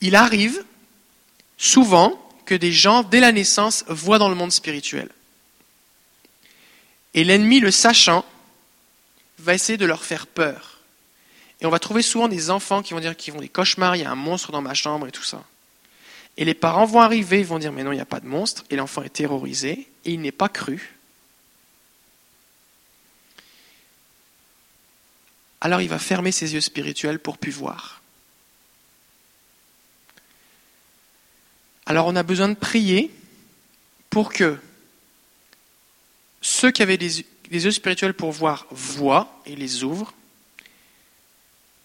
[0.00, 0.64] Il arrive
[1.62, 5.08] souvent que des gens, dès la naissance, voient dans le monde spirituel.
[7.14, 8.24] Et l'ennemi, le sachant,
[9.38, 10.80] va essayer de leur faire peur.
[11.60, 14.02] Et on va trouver souvent des enfants qui vont dire qu'ils vont des cauchemars, il
[14.02, 15.44] y a un monstre dans ma chambre et tout ça.
[16.36, 18.26] Et les parents vont arriver, ils vont dire mais non, il n'y a pas de
[18.26, 20.96] monstre, et l'enfant est terrorisé, et il n'est pas cru.
[25.60, 28.01] Alors il va fermer ses yeux spirituels pour plus voir.
[31.86, 33.10] Alors on a besoin de prier
[34.10, 34.58] pour que
[36.40, 40.12] ceux qui avaient des yeux spirituels pour voir voient et les ouvrent,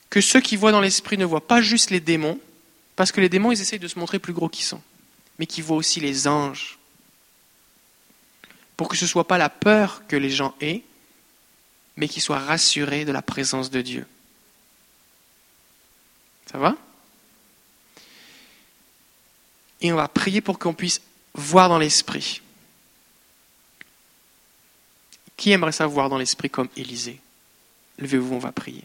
[0.10, 2.40] que ceux qui voient dans l'esprit ne voient pas juste les démons,
[2.96, 4.82] parce que les démons, ils essayent de se montrer plus gros qu'ils sont,
[5.38, 6.80] mais qu'ils voient aussi les anges,
[8.76, 10.84] pour que ce ne soit pas la peur que les gens aient,
[11.98, 14.08] mais qu'ils soient rassurés de la présence de Dieu.
[16.52, 16.76] Ça va?
[19.82, 21.02] Et on va prier pour qu'on puisse
[21.34, 22.42] voir dans l'esprit.
[25.36, 27.20] Qui aimerait savoir dans l'esprit comme Élisée?
[28.00, 28.84] Levez-vous, on va prier.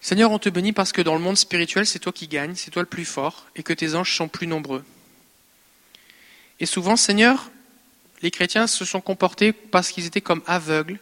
[0.00, 2.70] Seigneur, on te bénit parce que dans le monde spirituel, c'est toi qui gagnes, c'est
[2.70, 4.84] toi le plus fort, et que tes anges sont plus nombreux.
[6.60, 7.50] Et souvent, Seigneur,
[8.22, 10.98] les chrétiens se sont comportés parce qu'ils étaient comme aveugles,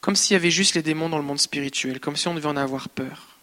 [0.00, 2.48] comme s'il y avait juste les démons dans le monde spirituel, comme si on devait
[2.48, 3.36] en avoir peur.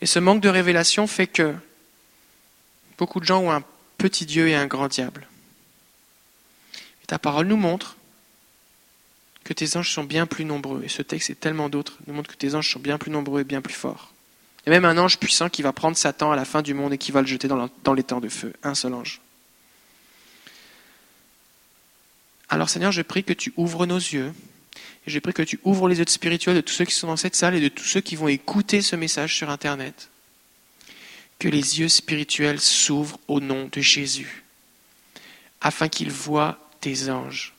[0.00, 1.54] Et ce manque de révélation fait que
[2.98, 3.64] beaucoup de gens ont un
[3.98, 5.26] petit Dieu et un grand diable.
[7.06, 7.96] Ta parole nous montre
[9.44, 10.82] que tes anges sont bien plus nombreux.
[10.84, 13.42] Et ce texte et tellement d'autres nous montrent que tes anges sont bien plus nombreux
[13.42, 14.12] et bien plus forts.
[14.66, 16.74] Il y a même un ange puissant qui va prendre Satan à la fin du
[16.74, 18.52] monde et qui va le jeter dans les temps de feu.
[18.64, 19.20] Un seul ange.
[22.48, 24.32] Alors Seigneur, je prie que tu ouvres nos yeux
[25.06, 27.16] et j'ai pris que tu ouvres les yeux spirituels de tous ceux qui sont dans
[27.16, 30.10] cette salle et de tous ceux qui vont écouter ce message sur Internet.
[31.38, 34.44] Que les yeux spirituels s'ouvrent au nom de Jésus,
[35.60, 37.54] afin qu'ils voient tes anges,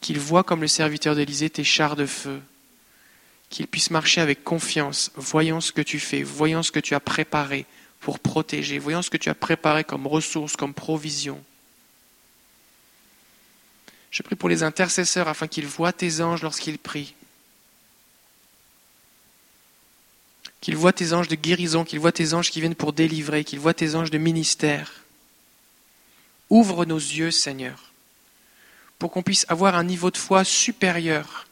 [0.00, 2.40] qu'ils voient comme le serviteur d'Élysée tes chars de feu,
[3.50, 7.00] qu'ils puissent marcher avec confiance, voyant ce que tu fais, voyant ce que tu as
[7.00, 7.66] préparé
[8.00, 11.42] pour protéger, voyant ce que tu as préparé comme ressources, comme provision.
[14.10, 17.14] Je prie pour les intercesseurs afin qu'ils voient tes anges lorsqu'ils prient.
[20.60, 23.60] Qu'ils voient tes anges de guérison, qu'ils voient tes anges qui viennent pour délivrer, qu'ils
[23.60, 25.04] voient tes anges de ministère.
[26.50, 27.92] Ouvre nos yeux, Seigneur,
[28.98, 31.46] pour qu'on puisse avoir un niveau de foi supérieur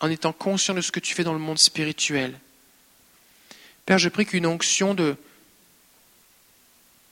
[0.00, 2.38] en étant conscient de ce que tu fais dans le monde spirituel.
[3.84, 5.16] Père, je prie qu'une onction de,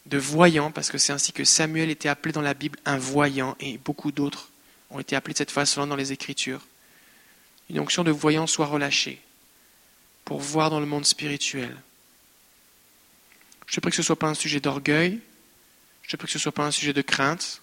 [0.06, 3.56] de voyant, parce que c'est ainsi que Samuel était appelé dans la Bible un voyant
[3.60, 4.50] et beaucoup d'autres,
[4.90, 6.66] ont été appelés de cette façon dans les Écritures.
[7.70, 9.20] Une onction de voyance soit relâchée
[10.24, 11.76] pour voir dans le monde spirituel.
[13.66, 15.20] Je prie que ce ne soit pas un sujet d'orgueil,
[16.02, 17.62] je prie que ce ne soit pas un sujet de crainte,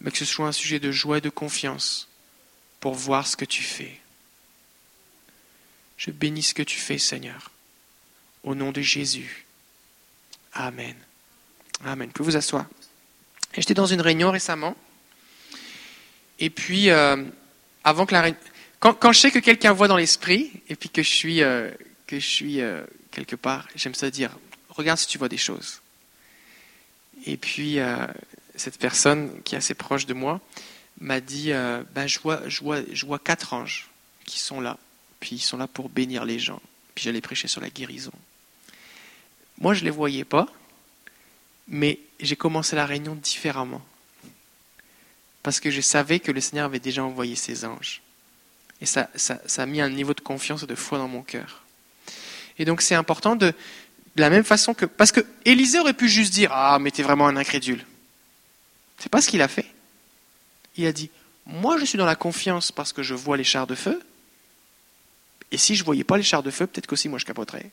[0.00, 2.08] mais que ce soit un sujet de joie et de confiance
[2.80, 4.00] pour voir ce que tu fais.
[5.96, 7.52] Je bénis ce que tu fais, Seigneur.
[8.42, 9.46] Au nom de Jésus.
[10.52, 10.96] Amen.
[11.84, 12.10] Amen.
[12.16, 12.66] Vous vous asseoir?
[13.54, 14.76] J'étais dans une réunion récemment.
[16.42, 17.24] Et puis, euh,
[17.84, 18.38] avant que la réunion.
[18.80, 21.70] Quand, je sais que quelqu'un voit dans l'esprit, et puis que je suis, euh,
[22.08, 24.36] que je suis euh, quelque part, j'aime ça dire
[24.68, 25.80] regarde si tu vois des choses.
[27.26, 27.78] Et puis,
[28.56, 30.40] cette personne qui est assez proche de moi
[31.00, 31.52] m'a dit
[31.94, 33.88] ben, je, vois, je, vois, je vois quatre anges
[34.24, 34.78] qui sont là.
[35.20, 36.60] Puis ils sont là pour bénir les gens.
[36.96, 38.10] Puis j'allais prêcher sur la guérison.
[39.60, 40.48] Moi, je ne les voyais pas,
[41.68, 43.82] mais j'ai commencé la réunion différemment.
[45.42, 48.02] Parce que je savais que le Seigneur avait déjà envoyé ses anges.
[48.80, 51.62] Et ça, ça, a mis un niveau de confiance et de foi dans mon cœur.
[52.58, 53.46] Et donc c'est important de,
[54.16, 54.84] de la même façon que...
[54.84, 57.84] Parce que Élisée aurait pu juste dire, ah, mais t'es vraiment un incrédule.
[58.98, 59.66] C'est pas ce qu'il a fait.
[60.76, 61.10] Il a dit,
[61.46, 64.00] moi je suis dans la confiance parce que je vois les chars de feu.
[65.50, 67.70] Et si je voyais pas les chars de feu, peut-être qu'aussi moi je capoterais.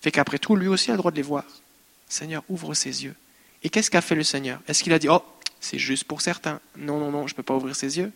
[0.00, 1.44] Fait qu'après tout, lui aussi a le droit de les voir.
[2.08, 3.14] Seigneur, ouvre ses yeux.
[3.62, 4.60] Et qu'est-ce qu'a fait le Seigneur?
[4.68, 5.24] Est-ce qu'il a dit, oh,
[5.60, 8.12] c'est juste pour certains Non, non, non, je ne peux pas ouvrir ses yeux.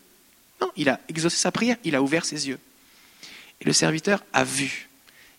[0.60, 2.58] Non, il a exaucé sa prière, il a ouvert ses yeux.
[3.60, 4.88] Et le serviteur a vu.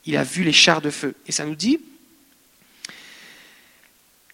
[0.05, 1.15] Il a vu les chars de feu.
[1.27, 1.79] Et ça nous dit,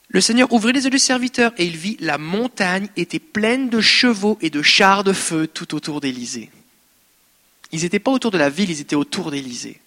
[0.09, 3.81] le Seigneur ouvrit les yeux du serviteur et il vit la montagne était pleine de
[3.81, 6.49] chevaux et de chars de feu tout autour d'Élysée.
[7.73, 9.81] Ils n'étaient pas autour de la ville, ils étaient autour d'Élysée.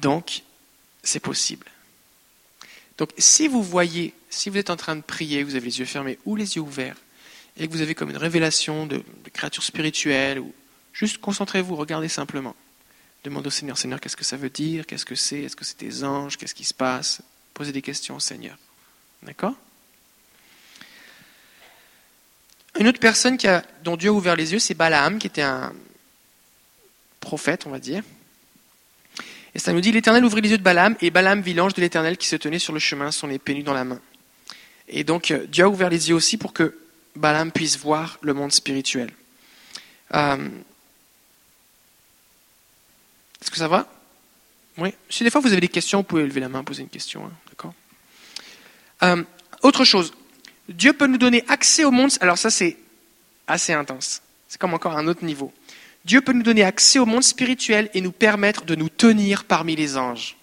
[0.00, 0.42] Donc,
[1.02, 1.66] c'est possible.
[2.98, 5.84] Donc, si vous voyez, si vous êtes en train de prier, vous avez les yeux
[5.84, 6.96] fermés ou les yeux ouverts,
[7.56, 9.02] et que vous avez comme une révélation de,
[9.32, 10.52] créature spirituelle, ou
[10.92, 12.54] juste concentrez-vous, regardez simplement.
[13.24, 14.86] Demandez au Seigneur, Seigneur, qu'est-ce que ça veut dire?
[14.86, 15.42] Qu'est-ce que c'est?
[15.42, 16.36] Est-ce que c'est des anges?
[16.36, 17.22] Qu'est-ce qui se passe?
[17.54, 18.58] Posez des questions au Seigneur.
[19.22, 19.54] D'accord?
[22.78, 23.38] Une autre personne
[23.82, 25.72] dont Dieu a ouvert les yeux, c'est Balaam, qui était un
[27.20, 28.02] prophète, on va dire.
[29.54, 31.80] Et ça nous dit, l'Éternel ouvrit les yeux de Balaam, et Balaam vit l'ange de
[31.80, 34.00] l'Éternel qui se tenait sur le chemin, son épée nue dans la main.
[34.88, 36.76] Et donc, euh, Dieu a ouvert les yeux aussi pour que
[37.14, 39.10] Balaam puisse voir le monde spirituel.
[40.14, 40.48] Euh,
[43.40, 43.88] est-ce que ça va?
[44.76, 44.92] Oui.
[45.08, 47.24] Si des fois vous avez des questions, vous pouvez lever la main, poser une question.
[47.24, 47.74] Hein, d'accord?
[49.04, 49.22] Euh,
[49.64, 50.12] Autre chose.
[50.68, 52.10] Dieu peut nous donner accès au monde.
[52.20, 52.76] Alors ça, c'est
[53.46, 54.20] assez intense.
[54.46, 55.54] C'est comme encore un autre niveau.
[56.04, 59.74] Dieu peut nous donner accès au monde spirituel et nous permettre de nous tenir parmi
[59.74, 60.36] les anges.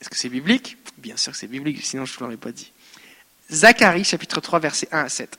[0.00, 0.76] Est-ce que c'est biblique?
[0.98, 2.70] Bien sûr que c'est biblique, sinon je ne vous l'aurais pas dit.
[3.50, 5.38] Zacharie, chapitre 3, versets 1 à 7.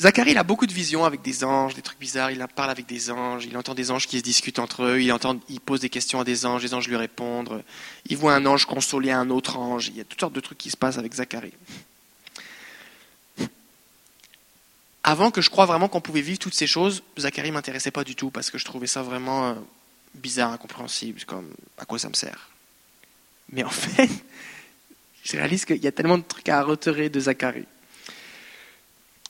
[0.00, 2.32] Zacharie, il a beaucoup de visions avec des anges, des trucs bizarres.
[2.32, 5.12] Il parle avec des anges, il entend des anges qui se discutent entre eux, il,
[5.12, 7.62] entend, il pose des questions à des anges, les anges lui répondent.
[8.06, 9.88] Il voit un ange consoler un autre ange.
[9.88, 11.52] Il y a toutes sortes de trucs qui se passent avec Zacharie.
[15.04, 18.14] Avant que je croie vraiment qu'on pouvait vivre toutes ces choses, Zacharie m'intéressait pas du
[18.14, 19.54] tout parce que je trouvais ça vraiment euh,
[20.14, 22.50] bizarre, incompréhensible, comme à quoi ça me sert?
[23.50, 24.08] Mais en fait,
[25.24, 27.66] je réalise qu'il y a tellement de trucs à retirer de Zacharie.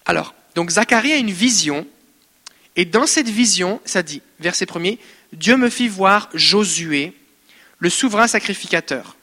[0.04, 1.86] Alors, donc Zacharie a une vision,
[2.76, 4.96] et dans cette vision, ça dit, verset 1
[5.32, 7.14] Dieu me fit voir Josué,
[7.78, 9.16] le souverain sacrificateur,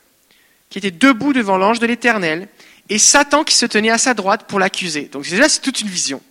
[0.71, 2.47] qui était debout devant l'ange de l'Éternel,
[2.89, 5.03] et Satan qui se tenait à sa droite pour l'accuser.
[5.03, 6.21] Donc déjà, c'est toute une vision.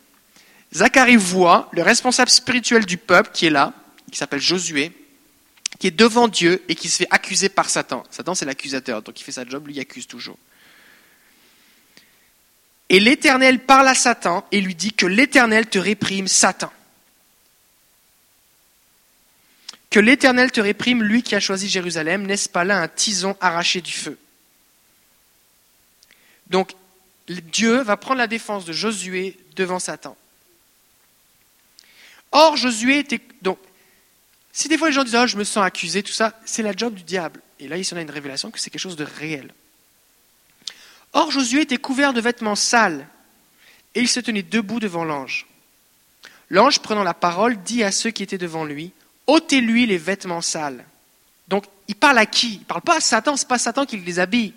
[0.74, 3.72] Zacharie voit le responsable spirituel du peuple qui est là,
[4.10, 4.92] qui s'appelle Josué,
[5.78, 8.04] qui est devant Dieu et qui se fait accuser par Satan.
[8.10, 10.38] Satan, c'est l'accusateur, donc il fait sa job, lui, accuse toujours.
[12.88, 16.72] Et l'Éternel parle à Satan et lui dit que l'Éternel te réprime, Satan.
[19.90, 23.80] Que l'Éternel te réprime, lui qui a choisi Jérusalem, n'est-ce pas là un tison arraché
[23.80, 24.18] du feu?
[26.48, 26.72] Donc,
[27.28, 30.16] Dieu va prendre la défense de Josué devant Satan.
[32.32, 33.20] Or, Josué était.
[33.42, 33.58] Donc,
[34.52, 36.72] si des fois les gens disent oh, je me sens accusé, tout ça, c'est la
[36.72, 37.40] job du diable.
[37.60, 39.52] Et là, il s'en a une révélation que c'est quelque chose de réel.
[41.12, 43.06] Or Josué était couvert de vêtements sales,
[43.94, 45.46] et il se tenait debout devant l'ange.
[46.50, 48.92] L'ange, prenant la parole, dit à ceux qui étaient devant lui,
[49.26, 50.84] ôtez-lui les vêtements sales.
[51.48, 52.54] Donc, il parle à qui?
[52.54, 54.54] Il parle pas à Satan, ce n'est pas Satan qui les habille.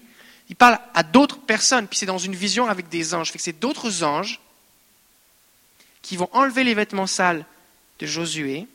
[0.50, 3.32] Il parle à d'autres personnes, puis c'est dans une vision avec des anges.
[3.38, 4.42] c'est d'autres anges
[6.02, 7.46] qui vont enlever les vêtements sales
[8.02, 8.68] de Josué.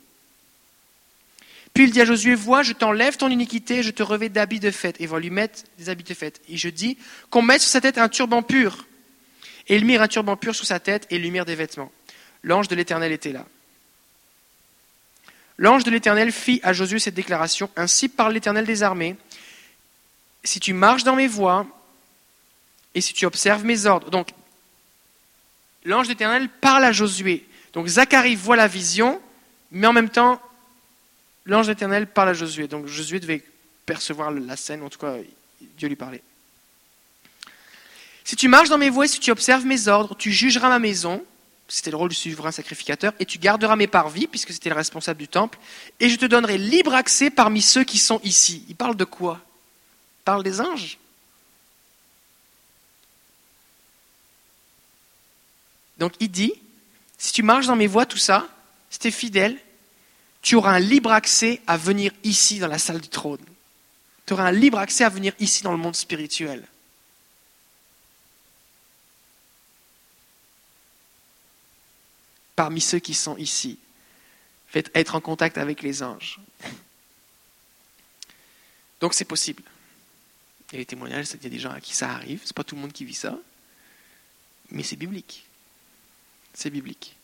[1.75, 4.71] Puis il dit à Josué, vois, je t'enlève ton iniquité, je te revêt d'habits de
[4.71, 4.99] fête.
[4.99, 6.41] Et il va lui mettre des habits de fête.
[6.49, 6.97] Et je dis
[7.29, 8.87] qu'on mette sur sa tête un turban pur.
[9.69, 11.93] Et ils mirent un turban pur sur sa tête et lui mirent des vêtements.
[12.43, 13.45] L'ange de l'Éternel était là.
[15.59, 19.17] L'ange de l'Éternel fit à Josué cette déclaration, Ainsi parle l'Éternel des armées,
[20.45, 21.67] si tu marches dans mes voies
[22.95, 24.11] et si tu observes mes ordres.
[24.11, 24.29] Donc,
[25.85, 27.46] l'ange de l'Éternel parle à Josué.
[27.77, 29.21] Donc, Zacharie voit la vision,
[29.71, 30.41] mais en même temps,
[31.45, 32.69] l'ange de l'Éternel parle à Josué.
[32.69, 33.45] Donc, Josué devait
[33.85, 35.17] percevoir la scène, en tout cas,
[35.77, 36.23] Dieu lui parlait.
[38.25, 41.23] Si tu marches dans mes voies, si tu observes mes ordres, tu jugeras ma maison,
[41.69, 45.21] c'était le rôle du souverain sacrificateur, et tu garderas mes parvis, puisque c'était le responsable
[45.21, 45.59] du temple,
[46.01, 48.65] et je te donnerai libre accès parmi ceux qui sont ici.
[48.71, 49.39] Il parle de quoi?
[50.21, 50.97] Il parle des anges?
[55.99, 56.55] Donc il dit,
[57.19, 58.49] si tu marches dans mes voies, tout ça,
[58.91, 59.59] si tu es fidèle,
[60.43, 63.45] tu auras un libre accès à venir ici dans la salle du trône.
[64.27, 66.67] Tu auras un libre accès à venir ici dans le monde spirituel.
[72.57, 73.79] parmi ceux qui sont ici.
[74.67, 76.41] Faites être en contact avec les anges.
[79.01, 79.63] Donc c'est possible.
[80.73, 82.41] Et les témoignages, qu'il y a des gens à qui ça arrive.
[82.45, 83.39] C'est pas tout le monde qui vit ça.
[84.71, 85.46] Mais c'est biblique.
[86.57, 87.14] C'est biblique.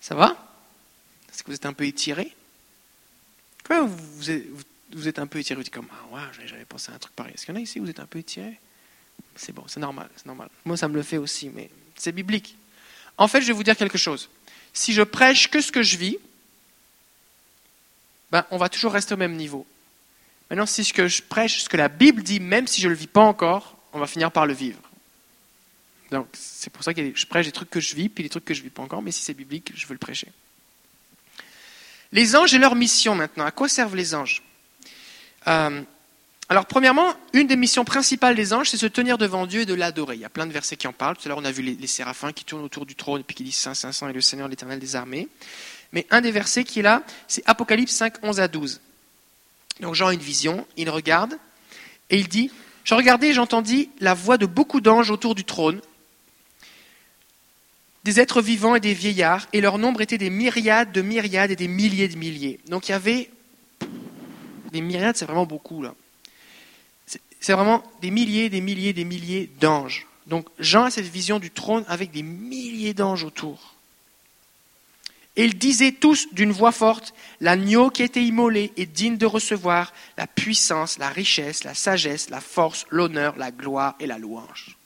[0.00, 0.36] Ça va?
[1.28, 2.32] Est-ce que vous êtes un peu étiré?
[3.68, 4.30] Vous
[5.08, 7.34] êtes, un peu étiré Vous dites comme Ah ouais, j'avais pensé à un truc pareil.
[7.34, 8.58] Est-ce qu'il y en a ici Vous êtes un peu étiré?
[9.34, 10.48] C'est bon, c'est normal, c'est normal.
[10.64, 12.56] Moi, ça me le fait aussi, mais c'est biblique.
[13.18, 14.30] En fait, je vais vous dire quelque chose.
[14.72, 16.18] Si je prêche que ce que je vis,
[18.30, 19.66] ben, on va toujours rester au même niveau.
[20.48, 22.92] Maintenant, si ce que je prêche, ce que la Bible dit, même si je ne
[22.92, 24.80] le vis pas encore, on va finir par le vivre.
[26.10, 28.44] Donc, c'est pour ça que je prêche des trucs que je vis, puis des trucs
[28.44, 30.28] que je ne vis pas encore, mais si c'est biblique, je veux le prêcher.
[32.12, 33.44] Les anges et leur mission maintenant.
[33.44, 34.42] À quoi servent les anges?
[35.46, 35.82] Euh,
[36.50, 39.74] alors, premièrement, une des missions principales des anges, c'est se tenir devant Dieu et de
[39.74, 40.16] l'adorer.
[40.16, 41.16] Il y a plein de versets qui en parlent.
[41.16, 43.36] Tout à l'heure, on a vu les, séraphins qui tournent autour du trône et puis
[43.36, 45.28] qui disent Saint, Saint, Saint est le Seigneur, l'éternel des armées.
[45.92, 48.80] Mais un des versets qui est là, c'est Apocalypse 5, 11 à 12.
[49.78, 51.38] Donc, Jean a une vision, il regarde
[52.10, 52.50] et il dit
[52.82, 55.80] Je regardais et j'entendis la voix de beaucoup d'anges autour du trône,
[58.04, 61.56] des êtres vivants et des vieillards, et leur nombre était des myriades de myriades et
[61.56, 62.58] des milliers de milliers.
[62.68, 63.30] Donc, il y avait.
[64.72, 65.94] Des myriades, c'est vraiment beaucoup, là
[67.40, 70.06] c'est vraiment des milliers, des milliers, des milliers d'anges.
[70.26, 73.74] Donc Jean a cette vision du trône avec des milliers d'anges autour.
[75.36, 79.26] Et ils disaient tous d'une voix forte, l'agneau qui a été immolé est digne de
[79.26, 84.76] recevoir la puissance, la richesse, la sagesse, la force, l'honneur, la gloire et la louange.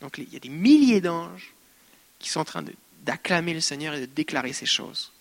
[0.00, 1.51] Donc il y a des milliers d'anges
[2.22, 2.64] qui sont en train
[3.02, 5.12] d'acclamer le Seigneur et de déclarer ces choses.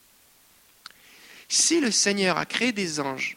[1.49, 3.35] Si le Seigneur a créé des anges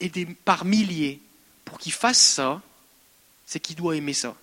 [0.00, 1.20] et des, par milliers
[1.64, 2.60] pour qu'il fasse ça,
[3.46, 4.34] c'est qu'il doit aimer ça.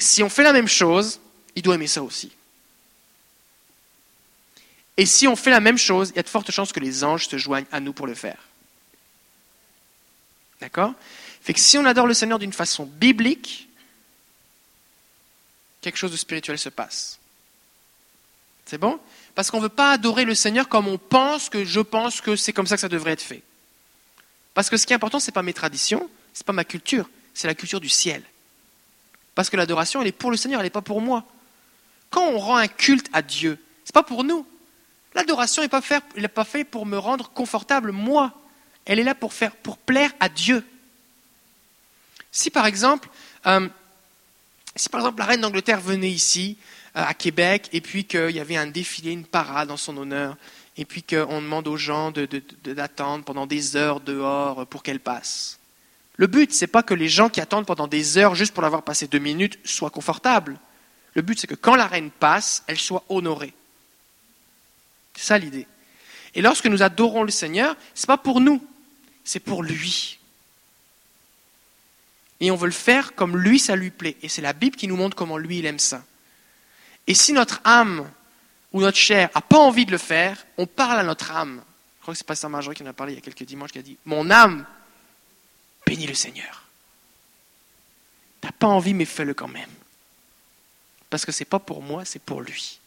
[0.00, 1.18] si on fait la même chose,
[1.56, 2.30] il doit aimer ça aussi.
[4.96, 7.04] Et si on fait la même chose, il y a de fortes chances que les
[7.04, 8.38] anges se joignent à nous pour le faire.
[10.60, 10.92] D'accord?
[11.40, 13.67] Fait que si on adore le Seigneur d'une façon biblique,
[15.90, 17.18] quelque chose de spirituel se passe.
[18.66, 19.00] C'est bon?
[19.34, 22.36] Parce qu'on ne veut pas adorer le Seigneur comme on pense que je pense que
[22.36, 23.42] c'est comme ça que ça devrait être fait.
[24.52, 26.64] Parce que ce qui est important, ce n'est pas mes traditions, ce n'est pas ma
[26.64, 28.22] culture, c'est la culture du ciel.
[29.34, 31.24] Parce que l'adoration, elle est pour le Seigneur, elle n'est pas pour moi.
[32.10, 34.46] Quand on rend un culte à Dieu, ce n'est pas pour nous.
[35.14, 38.32] L'adoration n'est pas, faite pour me rendre confortable, moi.
[38.84, 40.64] Elle est là pour, faire, pour plaire à Dieu.
[42.32, 43.08] Si par exemple,
[43.46, 43.68] euh,
[44.80, 46.56] si par exemple la reine d'Angleterre venait ici,
[46.96, 50.36] euh, à Québec, et puis qu'il y avait un défilé, une parade en son honneur,
[50.76, 52.12] et puis qu'on demande aux gens
[52.64, 55.58] d'attendre pendant des heures dehors pour qu'elle passe.
[56.16, 58.82] Le but, c'est pas que les gens qui attendent pendant des heures juste pour l'avoir
[58.82, 60.58] passé deux minutes soient confortables.
[61.14, 63.54] Le but, c'est que quand la reine passe, elle soit honorée.
[65.14, 65.66] C'est ça l'idée.
[66.34, 68.64] Et lorsque nous adorons le Seigneur, ce n'est pas pour nous,
[69.24, 70.17] c'est pour lui.
[72.40, 74.16] Et on veut le faire comme lui, ça lui plaît.
[74.22, 76.04] Et c'est la Bible qui nous montre comment lui, il aime ça.
[77.06, 78.08] Et si notre âme
[78.72, 81.62] ou notre chair n'a pas envie de le faire, on parle à notre âme.
[81.98, 83.72] Je crois que c'est Pasteur Marjorie qui en a parlé il y a quelques dimanches,
[83.72, 84.64] qui a dit Mon âme,
[85.86, 86.64] bénis le Seigneur.
[88.40, 89.70] T'as pas envie, mais fais-le quand même.
[91.10, 92.78] Parce que ce n'est pas pour moi, c'est pour lui.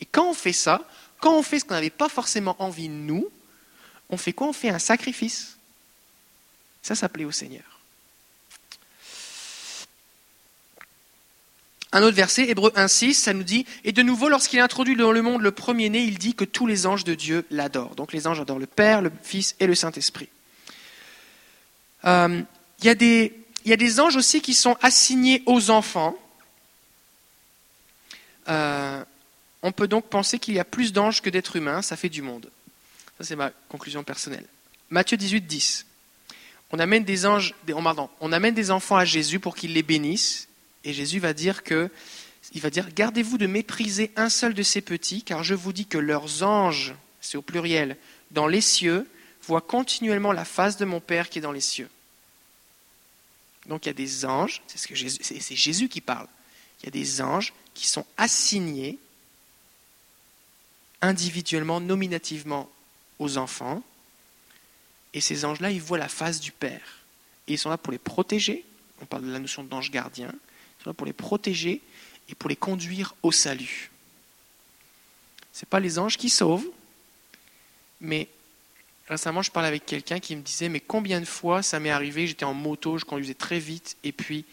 [0.00, 0.86] Et quand on fait ça,
[1.20, 3.28] quand on fait ce qu'on n'avait pas forcément envie nous,
[4.10, 4.48] on fait quoi?
[4.48, 5.56] On fait un sacrifice.
[6.82, 7.71] Ça, ça plaît au Seigneur.
[11.94, 15.20] Un autre verset, Hébreu 1.6, ça nous dit, et de nouveau, lorsqu'il introduit dans le
[15.20, 17.94] monde le premier-né, il dit que tous les anges de Dieu l'adorent.
[17.94, 20.30] Donc les anges adorent le Père, le Fils et le Saint-Esprit.
[22.06, 22.40] Euh,
[22.80, 23.34] il y, a des,
[23.66, 26.16] y a des anges aussi qui sont assignés aux enfants.
[28.48, 29.04] Euh,
[29.62, 32.22] on peut donc penser qu'il y a plus d'anges que d'êtres humains, ça fait du
[32.22, 32.50] monde.
[33.18, 34.46] Ça, c'est ma conclusion personnelle.
[34.88, 35.86] Matthieu 18, 10.
[36.70, 37.54] On amène des anges,
[38.20, 40.48] on amène des enfants à Jésus pour qu'il les bénisse,
[40.84, 41.90] et Jésus va dire que,
[42.52, 45.86] il va dire, gardez-vous de mépriser un seul de ces petits, car je vous dis
[45.86, 47.96] que leurs anges, c'est au pluriel,
[48.30, 49.06] dans les cieux,
[49.44, 51.88] voient continuellement la face de mon Père qui est dans les cieux.
[53.66, 56.26] Donc il y a des anges, c'est ce que Jésus, c'est Jésus qui parle.
[56.80, 58.98] Il y a des anges qui sont assignés
[61.00, 62.68] individuellement, nominativement
[63.18, 63.82] aux enfants,
[65.14, 67.02] et ces anges-là, ils voient la face du Père.
[67.46, 68.64] Ils sont là pour les protéger.
[69.00, 70.32] On parle de la notion d'ange gardien.
[70.96, 71.80] Pour les protéger
[72.28, 73.90] et pour les conduire au salut.
[75.52, 76.66] Ce pas les anges qui sauvent,
[78.00, 78.28] mais
[79.08, 82.26] récemment, je parlais avec quelqu'un qui me disait Mais combien de fois ça m'est arrivé
[82.26, 84.44] J'étais en moto, je conduisais très vite, et puis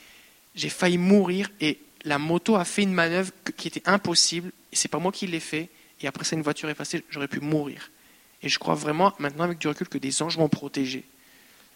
[0.56, 4.88] j'ai failli mourir, et la moto a fait une manœuvre qui était impossible, et c'est
[4.88, 5.70] pas moi qui l'ai fait,
[6.02, 7.92] et après ça, une voiture est passée, j'aurais pu mourir.
[8.42, 11.04] Et je crois vraiment, maintenant, avec du recul, que des anges m'ont protégé.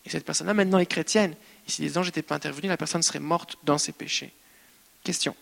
[0.05, 1.35] Et cette personne-là, maintenant, est chrétienne.
[1.67, 4.31] Et si les anges n'étaient pas intervenus, la personne serait morte dans ses péchés.
[5.03, 5.35] Question.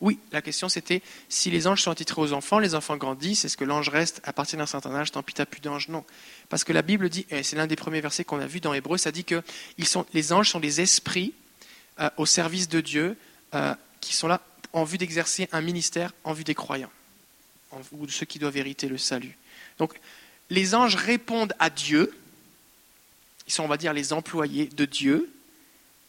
[0.00, 3.56] Oui, la question c'était si les anges sont attitrés aux enfants, les enfants grandissent, est-ce
[3.56, 5.12] que l'ange reste à partir d'un certain âge?
[5.12, 6.04] Tant pis, t'as plus d'ange Non.
[6.50, 8.74] Parce que la Bible dit, et c'est l'un des premiers versets qu'on a vu dans
[8.74, 9.42] Hébreu, ça dit que
[10.12, 11.32] les anges sont des esprits
[12.00, 13.16] euh, au service de Dieu
[13.54, 14.42] euh, qui sont là
[14.74, 16.90] en vue d'exercer un ministère en vue des croyants,
[17.92, 19.38] vue de ceux qui doivent hériter le salut.
[19.78, 19.94] Donc,
[20.50, 22.12] les anges répondent à Dieu,
[23.46, 25.32] ils sont, on va dire, les employés de Dieu,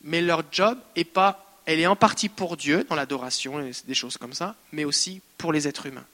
[0.04, 4.18] mais leur job est pas, elle est en partie pour Dieu, dans l'adoration, des choses
[4.18, 6.06] comme ça, mais aussi pour les êtres humains.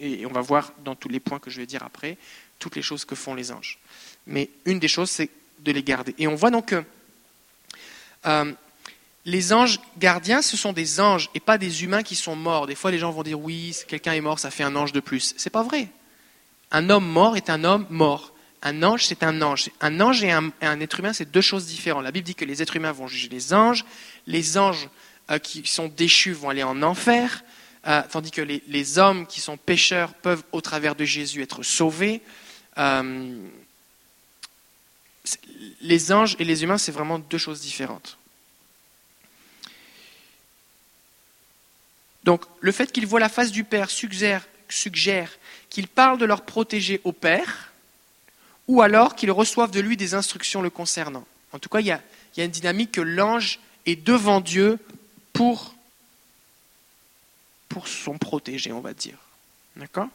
[0.00, 2.16] Et on va voir dans tous les points que je vais dire après,
[2.58, 3.78] toutes les choses que font les anges.
[4.26, 5.30] Mais une des choses, c'est
[5.60, 6.14] de les garder.
[6.18, 6.84] Et on voit donc que
[8.26, 8.52] euh,
[9.24, 12.66] les anges gardiens, ce sont des anges et pas des humains qui sont morts.
[12.66, 15.00] Des fois, les gens vont dire oui, quelqu'un est mort, ça fait un ange de
[15.00, 15.34] plus.
[15.36, 15.88] C'est pas vrai.
[16.70, 18.33] Un homme mort est un homme mort.
[18.64, 19.70] Un ange, c'est un ange.
[19.80, 20.50] Un ange et un,
[20.80, 22.02] être humain, c'est deux choses différentes.
[22.02, 23.84] La Bible dit que les êtres humains vont juger les anges.
[24.26, 24.88] Les anges
[25.30, 27.44] euh, qui sont déchus vont aller en enfer,
[27.86, 32.22] euh, tandis que les, hommes qui sont pécheurs peuvent, au travers de Jésus, être sauvés.
[35.82, 38.18] les anges et les humains, c'est vraiment deux choses différentes.
[42.24, 44.42] Donc le fait qu'ils voient la face du Père suggère,
[45.68, 47.73] qu'ils parlent de leur protéger au Père,
[48.68, 51.26] ou alors qu'ils reçoivent de lui des instructions le concernant.
[51.52, 52.00] En tout cas, il y a,
[52.36, 54.78] une dynamique que l'ange est devant Dieu
[55.32, 55.74] pour,
[57.68, 59.18] pour son protégé, on va dire.
[59.76, 60.08] D'accord?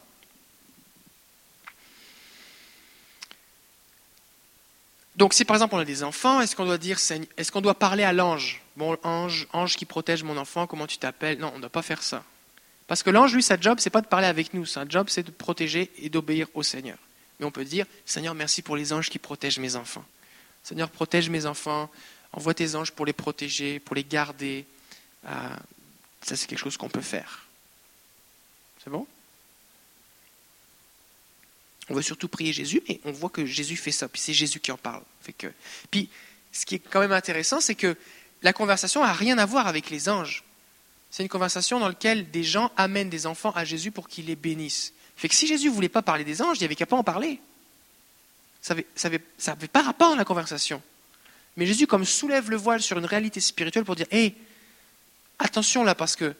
[5.16, 6.98] Donc si par exemple on a des enfants, est-ce qu'on doit dire,
[7.36, 8.62] est-ce qu'on doit parler à l'ange?
[8.76, 11.38] Bon ange, ange qui protège mon enfant, comment tu t'appelles?
[11.38, 12.24] Non, on ne doit pas faire ça.
[12.86, 15.22] Parce que l'ange, lui, sa job, c'est pas de parler avec nous, sa job, c'est
[15.22, 16.96] de protéger et d'obéir au Seigneur.
[17.40, 20.04] Mais on peut dire, Seigneur, merci pour les anges qui protègent mes enfants.
[20.62, 21.90] Seigneur, protège mes enfants,
[22.32, 24.66] envoie tes anges pour les protéger, pour les garder.
[25.24, 25.56] Euh,
[26.22, 27.46] ça, c'est quelque chose qu'on peut faire.
[28.84, 29.06] C'est bon?
[31.88, 34.60] On veut surtout prier Jésus, mais on voit que Jésus fait ça, puis c'est Jésus
[34.60, 35.02] qui en parle.
[35.90, 36.08] Puis,
[36.52, 37.96] ce qui est quand même intéressant, c'est que
[38.42, 40.44] la conversation n'a rien à voir avec les anges.
[41.10, 44.36] C'est une conversation dans laquelle des gens amènent des enfants à Jésus pour qu'il les
[44.36, 44.92] bénisse.
[45.20, 46.96] Fait que si Jésus ne voulait pas parler des anges, il n'y avait qu'à pas
[46.96, 47.38] en parler.
[48.62, 50.80] Ça n'avait pas rapport à la conversation.
[51.58, 54.34] Mais Jésus, comme soulève le voile sur une réalité spirituelle pour dire Hé,
[55.38, 56.34] attention là, parce que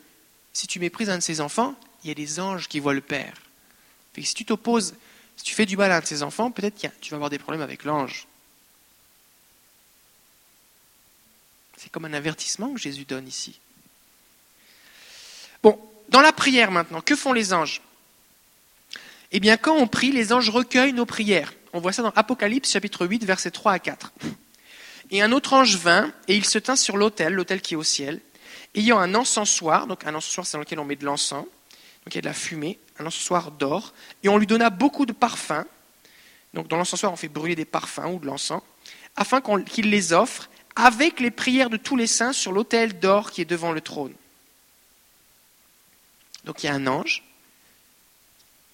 [0.55, 1.75] si tu méprises un de ses enfants,
[2.05, 3.35] il y a des anges qui voient le Père.
[4.15, 4.95] Fait que si tu t'opposes
[5.37, 7.29] si tu fais du mal à un de ses enfants, peut-être que tu vas avoir
[7.29, 8.27] des problèmes avec l'ange.
[11.77, 13.61] C'est comme un avertissement que Jésus donne ici.
[15.63, 15.79] Bon,
[16.09, 17.83] dans la prière maintenant, que font les anges?
[19.33, 21.55] Eh bien, quand on prie, les anges recueillent nos prières.
[21.73, 24.13] On voit ça dans Apocalypse chapitre 8, versets 3 à 4.
[25.13, 27.85] Et un autre ange vint, et il se tint sur l'autel, l'autel qui est au
[27.85, 28.21] ciel,
[28.75, 32.15] ayant un encensoir, donc un encensoir c'est dans lequel on met de l'encens, donc il
[32.15, 35.65] y a de la fumée, un encensoir d'or, et on lui donna beaucoup de parfums.
[36.55, 38.63] Donc dans l'encensoir, on fait brûler des parfums ou de l'encens,
[39.17, 43.43] afin qu'il les offre avec les prières de tous les saints sur l'autel d'or qui
[43.43, 44.15] est devant le trône.
[46.45, 47.23] Donc il y a un ange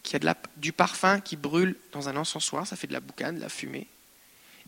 [0.07, 3.41] qui a du parfum qui brûle dans un encensoir, ça fait de la boucane, de
[3.41, 3.89] la fumée.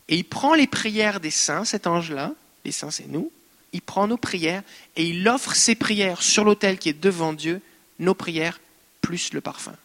[0.09, 2.33] et il prend les prières des saints, cet ange-là,
[2.65, 3.31] les saints c'est nous,
[3.71, 4.63] il prend nos prières
[4.95, 7.61] et il offre ses prières sur l'autel qui est devant Dieu,
[7.99, 8.59] nos prières
[9.01, 9.75] plus le parfum.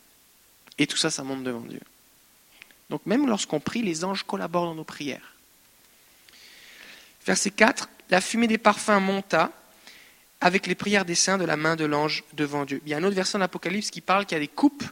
[0.79, 1.81] Et tout ça, ça monte devant Dieu.
[2.91, 5.35] Donc même lorsqu'on prie, les anges collaborent dans nos prières.
[7.27, 9.53] Verset 4, la fumée des parfums monta
[10.41, 12.83] avec les prières des saints de la main de l'ange devant Dieu.
[12.85, 14.85] Il y a un autre verset d'Apocalypse qui parle qu'il y a des coupes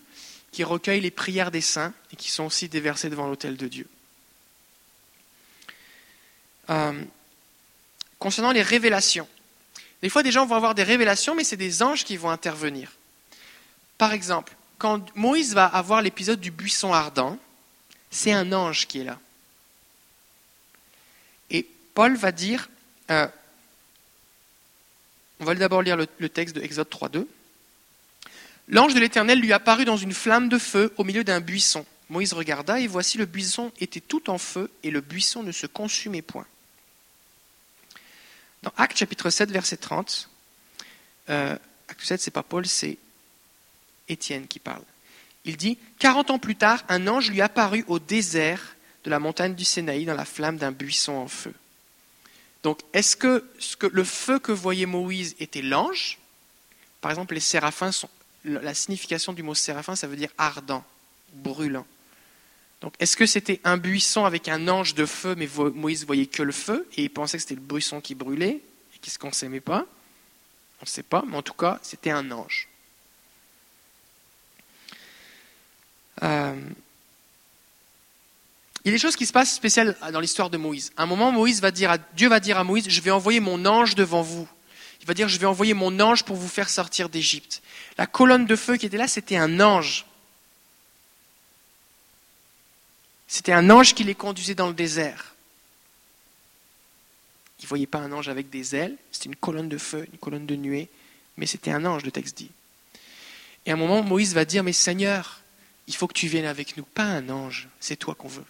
[0.53, 3.89] qui recueillent les prières des saints et qui sont aussi déversées devant l'autel de Dieu.
[6.71, 7.03] Euh,
[8.19, 9.27] concernant les révélations,
[10.03, 12.93] des fois des gens vont avoir des révélations, mais c'est des anges qui vont intervenir.
[13.97, 17.39] Par exemple, quand Moïse va avoir l'épisode du buisson ardent,
[18.11, 19.19] c'est un ange qui est là.
[21.51, 22.69] Et Paul va dire,
[23.11, 23.27] euh,
[25.41, 27.27] on va d'abord lire le, le texte de Exode 3.2.
[28.69, 31.85] L'ange de l'Éternel lui apparut dans une flamme de feu au milieu d'un buisson.
[32.09, 35.67] Moïse regarda, et voici le buisson était tout en feu, et le buisson ne se
[35.67, 36.47] consumait point.
[38.63, 40.29] Dans Acte chapitre 7, verset 30,
[41.31, 41.57] euh,
[41.89, 42.99] Acte 7, c'est pas Paul, c'est
[44.09, 44.83] Étienne qui parle.
[45.45, 49.55] Il dit Quarante ans plus tard, un ange lui apparut au désert de la montagne
[49.55, 51.53] du Sinaï dans la flamme d'un buisson en feu.
[52.63, 56.19] Donc, est-ce que, ce que le feu que voyait Moïse était l'ange?
[57.01, 58.09] Par exemple, les séraphins sont,
[58.45, 60.84] la signification du mot séraphin, ça veut dire ardent,
[61.32, 61.86] brûlant.
[62.80, 66.43] Donc, est-ce que c'était un buisson avec un ange de feu, mais Moïse voyait que
[66.43, 68.61] le feu et il pensait que c'était le buisson qui brûlait
[68.95, 69.86] et qu'il ne s'aimait pas?
[70.80, 72.68] On ne sait pas, mais en tout cas, c'était un ange.
[76.24, 76.61] Euh,
[78.84, 80.93] il y a des choses qui se passent spéciales dans l'histoire de Moïse.
[80.97, 83.38] À un moment, Moïse va dire à, Dieu va dire à Moïse, je vais envoyer
[83.38, 84.49] mon ange devant vous.
[85.03, 87.61] Il va dire, je vais envoyer mon ange pour vous faire sortir d'Égypte.
[87.99, 90.07] La colonne de feu qui était là, c'était un ange.
[93.27, 95.35] C'était un ange qui les conduisait dans le désert.
[97.59, 100.19] Il ne voyait pas un ange avec des ailes, c'était une colonne de feu, une
[100.19, 100.89] colonne de nuée,
[101.37, 102.51] mais c'était un ange, le texte dit.
[103.65, 105.41] Et à un moment, Moïse va dire, mais Seigneur,
[105.87, 108.45] il faut que tu viennes avec nous, pas un ange, c'est toi qu'on veut.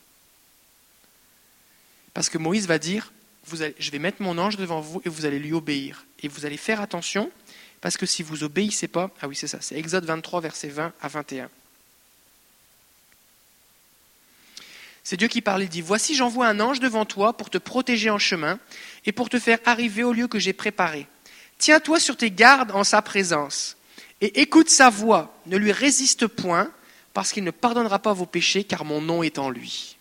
[2.15, 3.13] Parce que Moïse va dire,
[3.51, 6.07] je vais mettre mon ange devant vous et vous allez lui obéir.
[6.23, 7.31] Et vous allez faire attention,
[7.81, 10.93] parce que si vous obéissez pas, ah oui c'est ça, c'est Exode 23, versets 20
[11.01, 11.49] à 21.
[15.05, 18.11] C'est Dieu qui parle, il dit, Voici j'envoie un ange devant toi pour te protéger
[18.11, 18.59] en chemin
[19.05, 21.07] et pour te faire arriver au lieu que j'ai préparé.
[21.59, 23.77] Tiens-toi sur tes gardes en sa présence
[24.23, 26.71] et écoute sa voix, ne lui résiste point,
[27.13, 29.97] parce qu'il ne pardonnera pas vos péchés, car mon nom est en lui.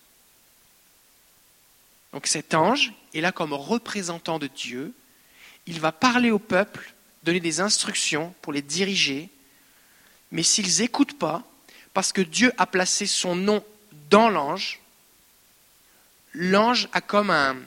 [2.14, 4.94] Donc cet ange est là comme représentant de Dieu.
[5.66, 6.94] Il va parler au peuple,
[7.24, 9.30] donner des instructions pour les diriger.
[10.32, 11.44] Mais s'ils n'écoutent pas,
[11.94, 13.64] parce que Dieu a placé son nom
[14.10, 14.80] dans l'ange,
[16.34, 17.58] l'ange a comme un,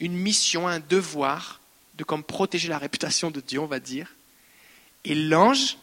[0.00, 1.60] une mission, un devoir
[1.94, 4.14] de comme protéger la réputation de Dieu, on va dire.
[5.04, 5.76] Et l'ange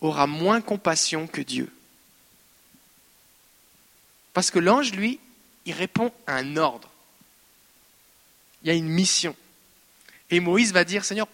[0.00, 1.72] aura moins compassion que Dieu.
[4.32, 5.18] Parce que l'ange, lui,
[5.66, 6.88] il répond à un ordre.
[8.62, 9.36] Il y a une mission.
[10.30, 11.28] Et Moïse va dire, Seigneur,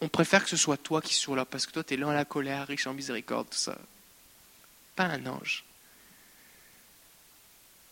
[0.00, 2.10] on, préfère que ce soit toi qui sois là, parce que toi, tu es lent
[2.10, 3.76] à la colère, riche en miséricorde, tout ça.
[4.94, 5.64] Pas un ange.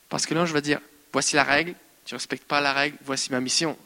[0.08, 0.80] Parce que l'ange va dire,
[1.12, 3.76] voici la règle, tu ne respectes pas la règle, voici ma mission.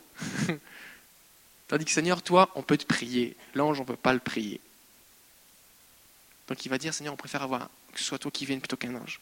[1.68, 3.36] Tandis que Seigneur, toi, on peut te prier.
[3.55, 4.61] L'ange, on ne peut pas le prier.
[6.49, 8.76] Donc il va dire, Seigneur, on préfère avoir que ce soit toi qui viennes plutôt
[8.76, 9.20] qu'un ange.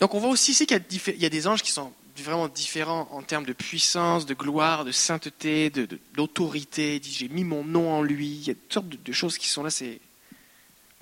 [0.00, 0.82] Donc on voit aussi ici qu'il
[1.18, 4.92] y, a des anges qui sont vraiment différents en termes de puissance, de gloire, de
[4.92, 5.70] sainteté,
[6.14, 6.98] d'autorité.
[6.98, 8.28] De, J'ai mis mon nom en lui.
[8.28, 9.70] Il y a toutes sortes de, choses qui sont là.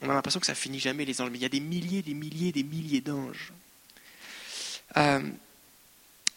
[0.03, 2.03] on a l'impression que ça finit jamais les anges, mais il y a des milliers,
[2.03, 3.53] des milliers, des milliers d'anges.
[4.97, 5.21] Euh,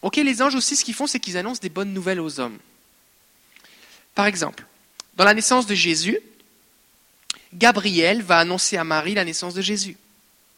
[0.02, 2.58] ok, les anges aussi, ce qu'ils font, c'est qu'ils annoncent des bonnes nouvelles aux hommes.
[4.14, 4.64] Par exemple,
[5.16, 6.20] dans la naissance de Jésus,
[7.54, 9.96] Gabriel va annoncer à Marie la naissance de Jésus.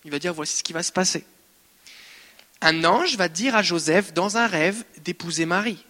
[0.05, 1.25] Il va dire voici ce qui va se passer
[2.61, 5.85] un ange va dire à Joseph, dans un rêve, d'épouser Marie.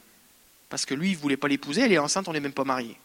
[0.68, 2.64] Parce que lui, il ne voulait pas l'épouser, elle est enceinte, on n'est même pas
[2.64, 2.98] marié.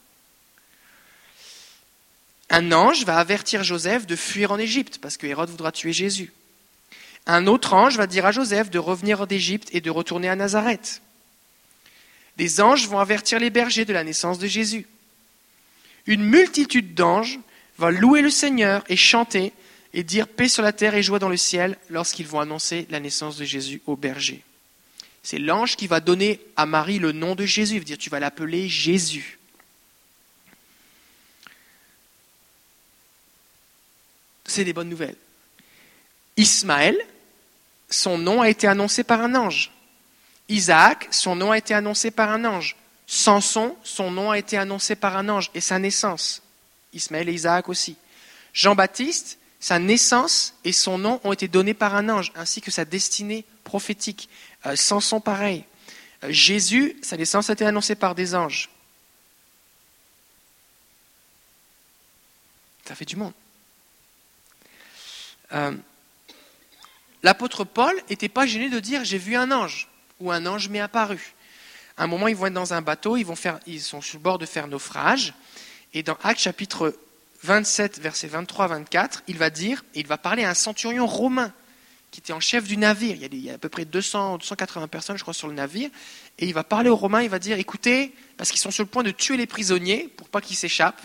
[2.50, 6.34] Un ange va avertir Joseph de fuir en Égypte, parce que Hérode voudra tuer Jésus.
[7.28, 11.02] Un autre ange va dire à Joseph de revenir d'Égypte et de retourner à Nazareth.
[12.38, 14.88] Des anges vont avertir les bergers de la naissance de Jésus.
[16.08, 17.40] Une multitude d'anges
[17.78, 19.54] va louer le Seigneur et chanter
[19.94, 23.00] et dire paix sur la terre et joie dans le ciel lorsqu'ils vont annoncer la
[23.00, 24.44] naissance de Jésus au berger.
[25.24, 28.20] C'est l'ange qui va donner à Marie le nom de Jésus, il dire tu vas
[28.20, 29.40] l'appeler Jésus.
[34.46, 35.18] C'est des bonnes nouvelles.
[36.38, 36.98] Ismaël,
[37.90, 39.72] son nom a été annoncé par un ange.
[40.48, 42.76] Isaac, son nom a été annoncé par un ange.
[43.06, 46.42] Samson, son nom a été annoncé par un ange et sa naissance.
[46.94, 47.98] Ismaël et Isaac aussi.
[48.54, 52.86] Jean-Baptiste, sa naissance et son nom ont été donnés par un ange, ainsi que sa
[52.86, 54.30] destinée prophétique.
[54.66, 55.66] Euh, Samson, pareil.
[56.24, 58.70] Euh, Jésus, sa naissance a été annoncée par des anges.
[62.86, 63.34] Ça fait du monde.
[65.52, 65.76] Euh,
[67.22, 69.90] l'apôtre Paul n'était pas gêné de dire j'ai vu un ange
[70.20, 71.36] ou un ange m'est apparu.
[71.98, 73.28] À un moment, ils vont être dans un bateau, ils,
[73.68, 75.34] ils sont sur le bord de faire naufrage.
[75.94, 76.96] Et dans Actes chapitre
[77.44, 81.54] 27, versets 23-24, il va dire, il va parler à un centurion romain
[82.12, 83.16] qui était en chef du navire.
[83.22, 85.90] Il y a, à peu près 200, 280 personnes, je crois, sur le navire.
[86.40, 88.90] Et il va parler aux Romains, il va dire, écoutez, parce qu'ils sont sur le
[88.90, 91.02] point de tuer les prisonniers pour pas qu'ils s'échappent.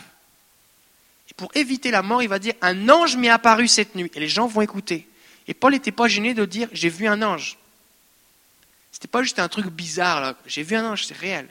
[1.30, 4.10] Et pour éviter la mort, il va dire, un ange m'est apparu cette nuit.
[4.14, 5.06] Et les gens vont écouter.
[5.46, 7.58] Et Paul n'était pas gêné de dire, j'ai vu un ange.
[8.92, 10.34] C'était pas juste un truc bizarre.
[10.46, 11.48] J'ai vu un ange, c'est réel.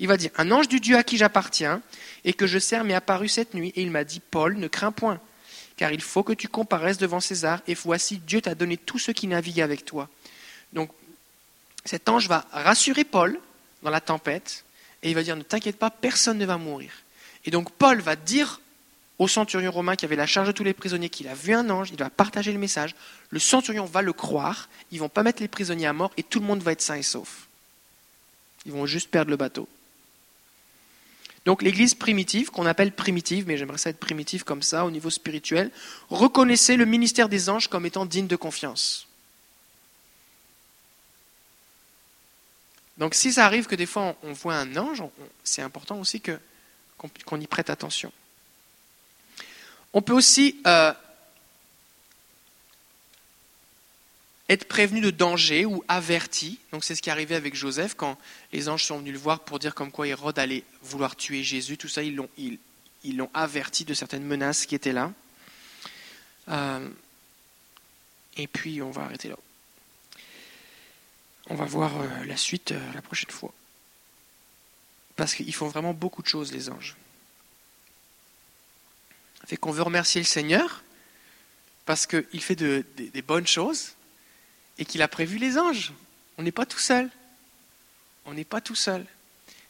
[0.00, 1.82] Il va dire, un ange du Dieu à qui j'appartiens
[2.24, 3.72] et que je sers m'est apparu cette nuit.
[3.74, 5.20] Et il m'a dit, Paul, ne crains point
[5.78, 9.12] car il faut que tu comparaisses devant César, et voici, Dieu t'a donné tous ceux
[9.12, 10.08] qui naviguent avec toi.
[10.72, 10.90] Donc,
[11.84, 13.40] cet ange va rassurer Paul
[13.82, 14.64] dans la tempête,
[15.02, 16.92] et il va dire, ne t'inquiète pas, personne ne va mourir.
[17.44, 18.60] Et donc, Paul va dire
[19.20, 21.70] au centurion romain qui avait la charge de tous les prisonniers qu'il a vu un
[21.70, 22.96] ange, il va partager le message,
[23.30, 26.40] le centurion va le croire, ils vont pas mettre les prisonniers à mort, et tout
[26.40, 27.46] le monde va être sain et sauf.
[28.66, 29.68] Ils vont juste perdre le bateau.
[31.48, 35.08] Donc l'Église primitive, qu'on appelle primitive, mais j'aimerais ça être primitive comme ça au niveau
[35.08, 35.70] spirituel,
[36.10, 39.08] reconnaissait le ministère des anges comme étant digne de confiance.
[42.98, 45.02] Donc si ça arrive que des fois on voit un ange,
[45.42, 48.12] c'est important aussi qu'on y prête attention.
[49.94, 50.92] On peut aussi euh,
[54.48, 56.58] être prévenu de danger ou averti.
[56.72, 58.18] Donc c'est ce qui est arrivé avec Joseph quand
[58.52, 61.76] les anges sont venus le voir pour dire comme quoi Hérode allait vouloir tuer Jésus.
[61.76, 62.58] Tout ça, ils l'ont, ils,
[63.16, 65.12] l'ont averti de certaines menaces qui étaient là.
[66.48, 66.88] Euh,
[68.36, 69.36] et puis on va arrêter là.
[71.50, 73.52] On va voir euh, la suite euh, la prochaine fois.
[75.16, 76.96] Parce qu'ils font vraiment beaucoup de choses, les anges.
[79.46, 80.82] Fait qu'on veut remercier le Seigneur
[81.86, 83.94] parce qu'il fait des bonnes choses
[84.78, 85.92] et qu'il a prévu les anges.
[86.38, 87.10] On n'est pas tout seul.
[88.26, 89.04] On n'est pas tout seul.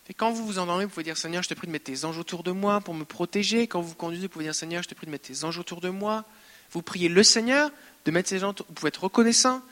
[0.08, 2.04] Et quand vous vous endormez, vous pouvez dire Seigneur, je te prie de mettre tes
[2.04, 3.66] anges autour de moi pour me protéger.
[3.66, 5.58] Quand vous vous conduisez, vous pouvez dire Seigneur, je te prie de mettre tes anges
[5.58, 6.24] autour de moi.
[6.72, 7.70] Vous priez le Seigneur
[8.04, 8.54] de mettre ses gens.
[8.56, 9.62] Vous pouvez être reconnaissant.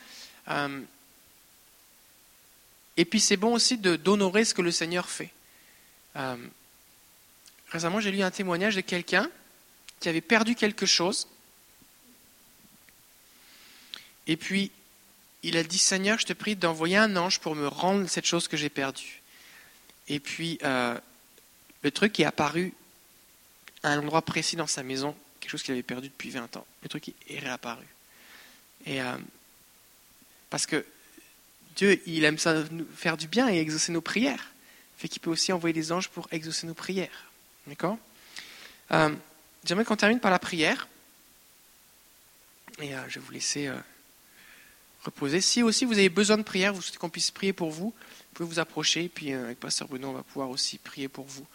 [0.49, 0.81] Euh,
[2.99, 5.31] et puis c'est bon aussi d'honorer ce que le Seigneur fait.
[6.17, 6.37] Euh,
[7.71, 9.31] récemment, j'ai lu un témoignage de quelqu'un
[10.01, 11.29] qui avait perdu quelque chose.
[14.27, 14.71] Et puis,
[15.47, 18.49] il a dit Seigneur, je te prie d'envoyer un ange pour me rendre cette chose
[18.49, 19.23] que j'ai perdue.
[20.09, 20.99] Et puis, euh,
[21.83, 22.75] le truc est apparu
[23.85, 26.67] à un endroit précis dans sa maison, quelque chose qu'il avait perdu depuis 20 ans.
[26.83, 27.85] Le truc est réapparu.
[28.89, 29.19] Euh,
[30.51, 30.85] parce que
[31.77, 34.51] Dieu, il aime ça nous faire du bien et exaucer nos prières.
[34.99, 37.31] Fait qu'il peut aussi envoyer des anges pour exaucer nos prières.
[37.69, 37.99] D'accord?
[38.91, 39.15] Euh,
[39.65, 40.89] J'aimerais qu'on termine par la prière.
[42.81, 43.71] Et je vais vous laisser
[45.07, 45.41] reposer.
[45.41, 48.35] Si aussi vous avez besoin de prière, vous souhaitez qu'on puisse prier pour vous, vous
[48.35, 51.47] pouvez vous approcher, puis euh, avec Pasteur Bruno, on va pouvoir aussi prier pour vous,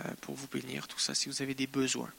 [0.00, 2.10] euh, pour vous bénir, tout ça, si vous avez des besoins.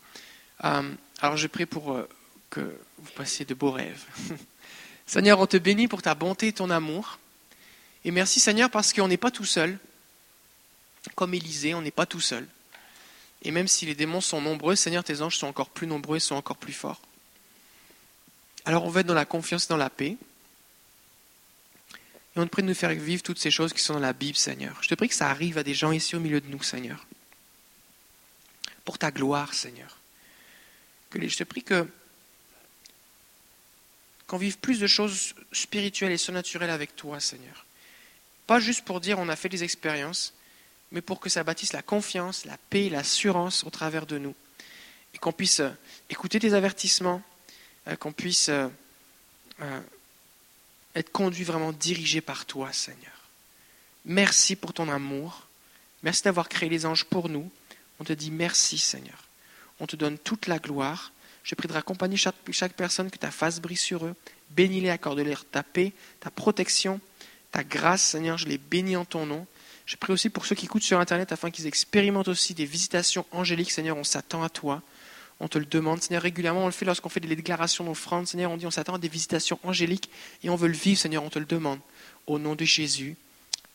[0.64, 2.06] Euh, alors je prie pour
[2.50, 2.60] que
[3.00, 4.04] vous passiez de beaux rêves.
[5.06, 7.20] Seigneur, on te bénit pour ta bonté et ton amour.
[8.04, 9.78] Et merci Seigneur parce qu'on n'est pas tout seul.
[11.16, 12.48] Comme Élisée, on n'est pas tout seul.
[13.44, 16.20] Et même si les démons sont nombreux, Seigneur, tes anges sont encore plus nombreux et
[16.20, 17.02] sont encore plus forts.
[18.66, 20.18] Alors on va être dans la confiance et dans la paix.
[22.36, 24.14] Et on te prie de nous faire vivre toutes ces choses qui sont dans la
[24.14, 24.78] Bible, Seigneur.
[24.82, 27.06] Je te prie que ça arrive à des gens ici au milieu de nous, Seigneur.
[28.86, 29.98] Pour ta gloire, Seigneur.
[31.10, 31.88] Que je te prie que
[34.28, 37.66] qu'on vive plus de choses spirituelles et surnaturelles avec toi, Seigneur.
[38.48, 40.34] Pas juste pour dire on a fait des expériences,
[40.94, 44.34] mais pour que ça bâtisse la confiance, la paix, l'assurance au travers de nous.
[45.14, 45.70] Et qu'on puisse euh,
[46.10, 47.22] écouter tes avertissements,
[47.90, 48.70] euh, qu'on puisse euh,
[50.96, 53.12] être conduit, vraiment dirigé par toi, Seigneur.
[54.06, 55.48] Merci pour ton amour.
[56.04, 57.50] Merci d'avoir créé les anges pour nous.
[58.00, 59.28] On te dit merci, Seigneur.
[59.80, 61.12] On te donne toute la gloire.
[61.44, 64.16] Je prie de raccompagner chaque, chaque personne, que ta face brille sur eux.
[64.52, 67.00] Bénis-les, accorde-leur ta paix, ta protection,
[67.52, 68.38] ta grâce, Seigneur.
[68.38, 69.48] Je les bénis en ton nom.
[69.86, 73.26] Je prie aussi pour ceux qui écoutent sur Internet afin qu'ils expérimentent aussi des visitations
[73.32, 73.72] angéliques.
[73.72, 74.82] Seigneur, on s'attend à toi.
[75.44, 76.64] On te le demande, Seigneur, régulièrement.
[76.64, 78.28] On le fait lorsqu'on fait des déclarations d'offrande.
[78.28, 80.10] Seigneur, on dit on s'attend à des visitations angéliques
[80.44, 81.80] et on veut le vivre, Seigneur, on te le demande.
[82.28, 83.18] Au nom de Jésus.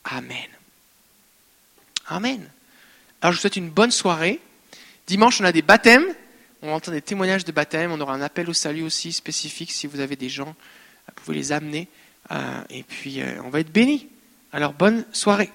[0.04, 0.46] Amen.
[2.06, 2.48] Amen.
[3.20, 4.38] Alors je vous souhaite une bonne soirée.
[5.08, 6.06] Dimanche, on a des baptêmes.
[6.62, 7.90] On entend des témoignages de baptême.
[7.90, 9.72] On aura un appel au salut aussi spécifique.
[9.72, 10.54] Si vous avez des gens,
[11.08, 11.88] vous pouvez les amener.
[12.30, 14.06] Euh, et puis, euh, on va être bénis.
[14.52, 15.50] Alors, bonne soirée.